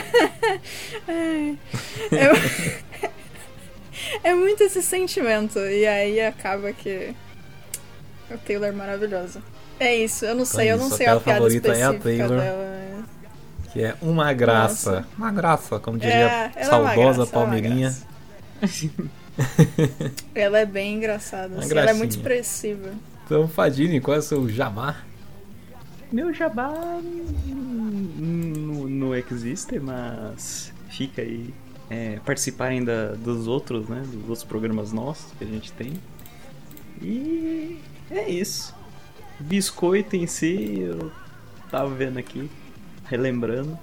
[2.13, 3.11] É-
[4.31, 5.59] é muito esse sentimento.
[5.59, 7.15] E aí acaba que.
[8.31, 9.43] O Taylor é maravilhoso.
[9.79, 11.95] É isso, eu não sei, eu não isso, sei a aquela piada favorita é a
[11.95, 12.39] Taylor.
[12.41, 12.81] dela.
[13.73, 14.91] Que é uma graça.
[14.93, 15.07] Nossa.
[15.17, 17.97] Uma graça, como diria É, ela é saudosa graça, é uma Palmeirinha.
[18.61, 18.91] graça.
[20.35, 22.91] Ela é bem engraçada, assim, ela é muito expressiva.
[23.25, 24.97] Então, Fadini, qual é o seu jabá?
[26.13, 26.71] Meu jabá
[27.45, 31.53] não, não existe, mas fica aí.
[31.89, 34.03] É, participarem da, dos outros, né?
[34.07, 35.95] Dos outros programas nossos que a gente tem.
[37.03, 37.81] E
[38.11, 38.75] é isso.
[39.41, 41.11] Biscoito em si, eu
[41.71, 42.51] tava vendo aqui,
[43.07, 43.77] relembrando.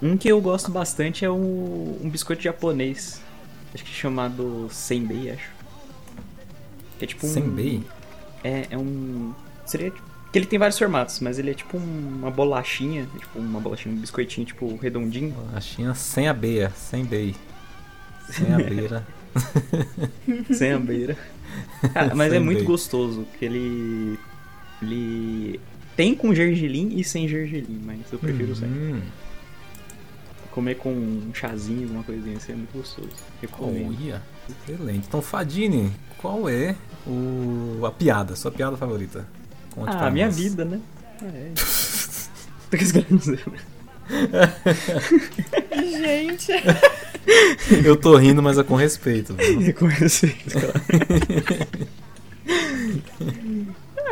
[0.00, 3.20] Um que eu gosto bastante é um, um biscoito japonês.
[3.74, 5.50] Acho que chamado Senbei, acho.
[6.98, 7.30] Que é tipo um.
[7.30, 7.82] Senbei?
[8.42, 9.32] É, é um.
[9.64, 9.90] Seria.
[9.90, 13.06] tipo- Que ele tem vários formatos, mas ele é tipo um- uma bolachinha.
[13.18, 15.30] Tipo, uma bolachinha, um biscoitinho, tipo, redondinho.
[15.32, 17.34] Bolachinha sem abeia, sem bei.
[18.30, 19.06] Sem abeira.
[20.54, 21.18] sem a beira.
[21.92, 22.70] Cara, mas é Sem muito bacon.
[22.72, 24.18] gostoso, porque ele.
[24.80, 25.60] Ele.
[25.94, 28.68] Tem com gergelim e sem gergelim, mas eu prefiro sem.
[28.68, 29.00] Hum,
[30.50, 33.08] Comer com um chazinho, alguma coisinha assim, é muito gostoso.
[33.40, 33.88] Recomendo.
[33.88, 35.06] olha, excelente.
[35.08, 36.74] Então, Fadini, qual é
[37.06, 39.26] o, a piada, sua piada favorita?
[39.74, 40.36] Conte Ah, minha nós.
[40.36, 40.80] vida, né?
[41.22, 41.50] É.
[42.70, 43.40] Tô querendo dizer.
[45.74, 46.52] Gente,
[47.84, 49.34] Eu tô rindo, mas é com respeito.
[49.34, 49.74] viu?
[49.74, 50.36] Comecei,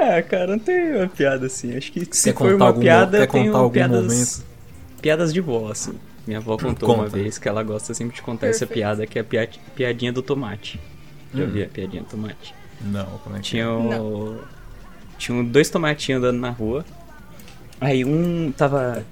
[0.02, 1.76] Ah, cara, não tem uma piada assim.
[1.76, 4.44] Acho que se Quer for contar uma algum, piada, quer tenho contar algum piadas, momento?
[5.02, 5.92] piadas de vó, assim.
[6.26, 7.00] Minha avó contou Conta.
[7.02, 8.78] uma vez que ela gosta sempre de contar essa Perfeito.
[8.78, 10.80] piada, que é a pia- piadinha do tomate.
[11.34, 11.50] Já Hum.
[11.50, 12.54] vi a piadinha do tomate?
[12.80, 13.68] Não, como é que Tinha, é?
[13.68, 14.38] o...
[15.20, 16.82] Tinha dois tomatinhos andando na rua.
[17.78, 19.04] Aí um tava.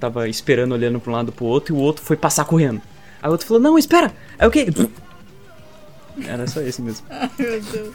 [0.00, 2.80] Tava esperando, olhando pra um lado pro outro, e o outro foi passar correndo.
[3.20, 4.12] Aí o outro falou, não, espera!
[4.38, 4.68] Aí o quê?
[6.24, 7.06] Era só isso mesmo.
[7.10, 7.92] ai meu Deus.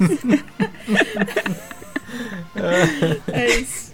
[3.32, 3.94] é isso.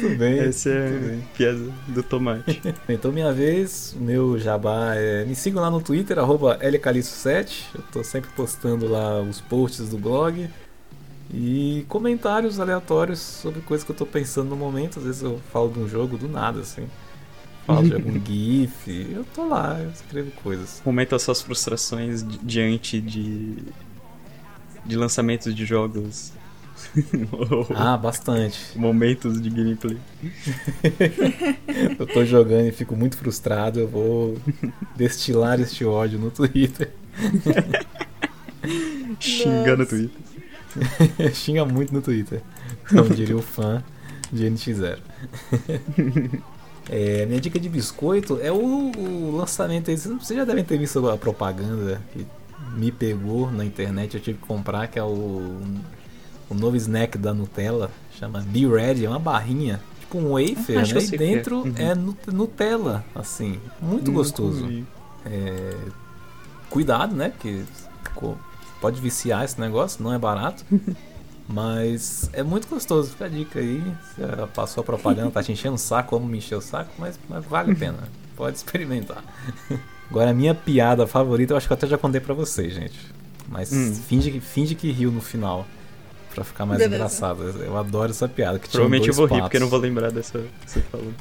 [0.00, 0.38] Tudo bem.
[0.38, 2.62] Essa é a piada do tomate.
[2.88, 5.24] Então, minha vez, o meu jabá é.
[5.24, 7.64] Me sigam lá no Twitter, arroba lcaliço7.
[7.74, 10.48] Eu tô sempre postando lá os posts do blog.
[11.36, 14.98] E comentários aleatórios sobre coisas que eu tô pensando no momento.
[15.00, 16.86] Às vezes eu falo de um jogo do nada, assim.
[17.66, 19.08] Falo de algum GIF.
[19.12, 20.80] Eu tô lá, eu escrevo coisas.
[20.84, 23.56] Comenta suas frustrações di- diante de.
[24.86, 26.32] de lançamentos de jogos
[27.74, 28.58] Ah, bastante.
[28.78, 29.96] Momentos de gameplay.
[31.98, 34.36] Eu tô jogando e fico muito frustrado, eu vou
[34.94, 36.92] destilar este ódio no Twitter.
[39.18, 39.86] Xingando o.
[39.86, 40.20] Twitter.
[41.34, 42.42] Xinga muito no Twitter.
[42.88, 43.82] Como diria o fã
[44.32, 44.98] de NX0.
[46.90, 49.86] É, minha dica de biscoito é o, o lançamento.
[49.90, 52.26] Vocês já devem ter visto a propaganda que
[52.76, 54.14] me pegou na internet.
[54.16, 55.62] Eu tive que comprar, que é o,
[56.50, 57.90] o novo snack da Nutella.
[58.18, 59.06] Chama Be Ready.
[59.06, 61.00] É uma barrinha, tipo um wafer, Acho né?
[61.00, 61.16] E é.
[61.16, 61.72] dentro Uhum.
[61.76, 63.58] é nu- Nutella, assim.
[63.80, 64.68] Muito gostoso.
[65.24, 65.74] É,
[66.68, 67.30] cuidado, né?
[67.30, 67.62] Porque
[68.84, 70.62] pode viciar esse negócio, não é barato.
[71.48, 73.82] Mas é muito gostoso, fica a dica aí.
[74.14, 76.90] Você já passou a propaganda, tá te enchendo o saco, como me encheu o saco,
[76.98, 77.98] mas, mas vale a pena.
[78.36, 79.22] Pode experimentar.
[80.10, 82.98] Agora, a minha piada favorita, eu acho que eu até já contei pra vocês, gente.
[83.48, 83.94] Mas Hum.
[83.94, 85.66] finge, que, finge que riu no final.
[86.34, 86.96] Pra ficar mais Beleza.
[86.96, 87.42] engraçado.
[87.42, 88.58] Eu adoro essa piada.
[88.58, 89.44] Que Provavelmente eu vou rir, patos.
[89.44, 91.12] porque eu não vou lembrar dessa que você falou.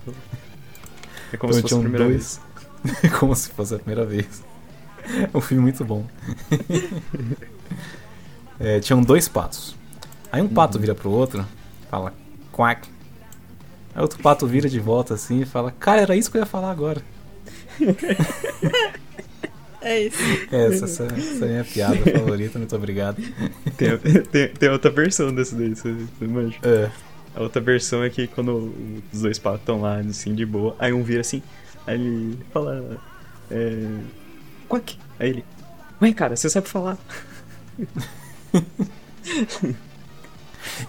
[1.34, 2.41] É como Então se fosse a primeira dois.
[3.20, 4.41] Como se fosse a primeira vez.
[5.34, 6.05] um filme muito bom.
[8.59, 9.76] É, tinham dois patos.
[10.32, 10.53] Aí um Uhum.
[10.53, 11.45] pato vira pro outro,
[11.89, 12.14] fala
[12.51, 12.88] quack.
[13.95, 16.45] Aí outro pato vira de volta assim e fala: Cara, era isso que eu ia
[16.45, 17.01] falar agora.
[19.82, 20.18] É isso.
[20.49, 23.22] Essa, essa, essa é a minha piada favorita, muito obrigado.
[23.76, 23.97] Tem,
[24.32, 26.57] tem, tem outra versão desse daí, você, você manja?
[26.64, 26.89] É,
[27.36, 28.74] A outra versão é que quando
[29.11, 31.43] os dois patos estão lá, assim, de boa, aí um vira assim,
[31.86, 32.97] aí ele fala.
[33.51, 33.88] É.
[34.70, 34.97] Quack!
[35.20, 35.45] Aí ele.
[36.01, 36.97] Ué, cara, você sabe falar.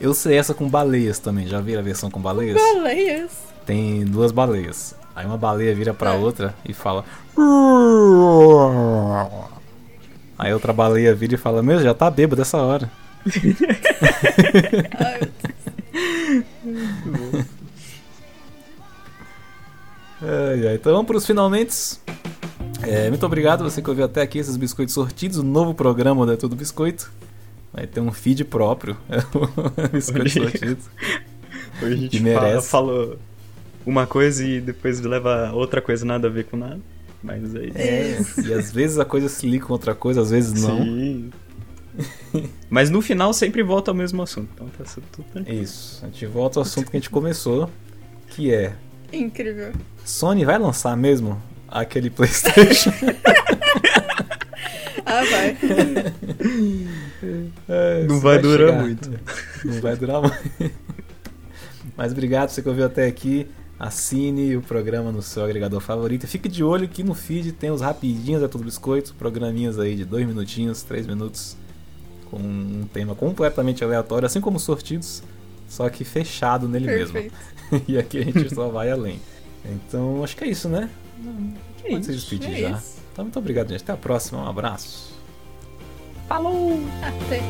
[0.01, 1.47] eu sei essa com baleias também.
[1.47, 2.57] Já viram a versão com baleias?
[2.57, 3.31] Baleias.
[3.67, 4.95] Tem duas baleias.
[5.17, 6.19] Aí uma baleia vira pra É.
[6.19, 7.05] outra e fala.
[10.39, 12.91] Aí outra baleia vira e fala: Meu, já tá bêbado dessa hora.
[20.23, 20.75] Ai, Ai.
[20.75, 21.99] Então vamos pros finalmente.
[22.83, 25.39] É, muito obrigado você que ouviu até aqui esses biscoitos sortidos.
[25.39, 27.11] O novo programa da Tudo Biscoito.
[27.73, 28.97] Vai ter um feed próprio.
[29.93, 30.01] Aí.
[30.01, 30.85] sortidos.
[31.83, 33.17] Hoje a gente fala, fala
[33.85, 36.81] uma coisa e depois leva outra coisa nada a ver com nada.
[37.23, 37.73] Mas aí.
[37.75, 40.85] É, e às vezes a coisa se liga com outra coisa, às vezes não.
[40.85, 41.31] Sim.
[42.69, 44.51] Mas no final sempre volta ao mesmo assunto.
[44.55, 45.59] Então tá tudo tranquilo.
[45.59, 46.01] É isso.
[46.03, 47.71] A gente volta ao assunto que a gente começou,
[48.29, 48.75] que é
[49.11, 49.73] incrível.
[50.05, 51.41] Sony vai lançar mesmo
[51.81, 52.93] aquele PlayStation?
[55.07, 55.57] Ah, vai.
[57.69, 58.83] É, Não isso vai durar chegar.
[58.83, 59.11] muito.
[59.65, 60.75] Não vai durar muito.
[61.97, 63.47] Mas obrigado você que ouviu até aqui.
[63.79, 66.25] Assine o programa no seu agregador favorito.
[66.25, 69.95] E fique de olho que no feed tem os rapidinhos da Tudo Biscoito, programinhas aí
[69.95, 71.57] de dois minutinhos, três minutos,
[72.31, 75.23] com um tema completamente aleatório, assim como os sortidos,
[75.69, 77.35] só que fechado nele Perfeito.
[77.71, 77.85] mesmo.
[77.87, 79.21] e aqui a gente só vai além.
[79.65, 80.89] Então acho que é isso, né?
[81.85, 82.21] É Pode se isso.
[82.21, 82.71] despedir é já.
[82.79, 82.99] isso.
[83.13, 83.83] Então muito obrigado, gente.
[83.83, 84.43] Até a próxima.
[84.43, 85.15] Um abraço.
[86.29, 86.81] Falou!
[87.03, 87.41] Até.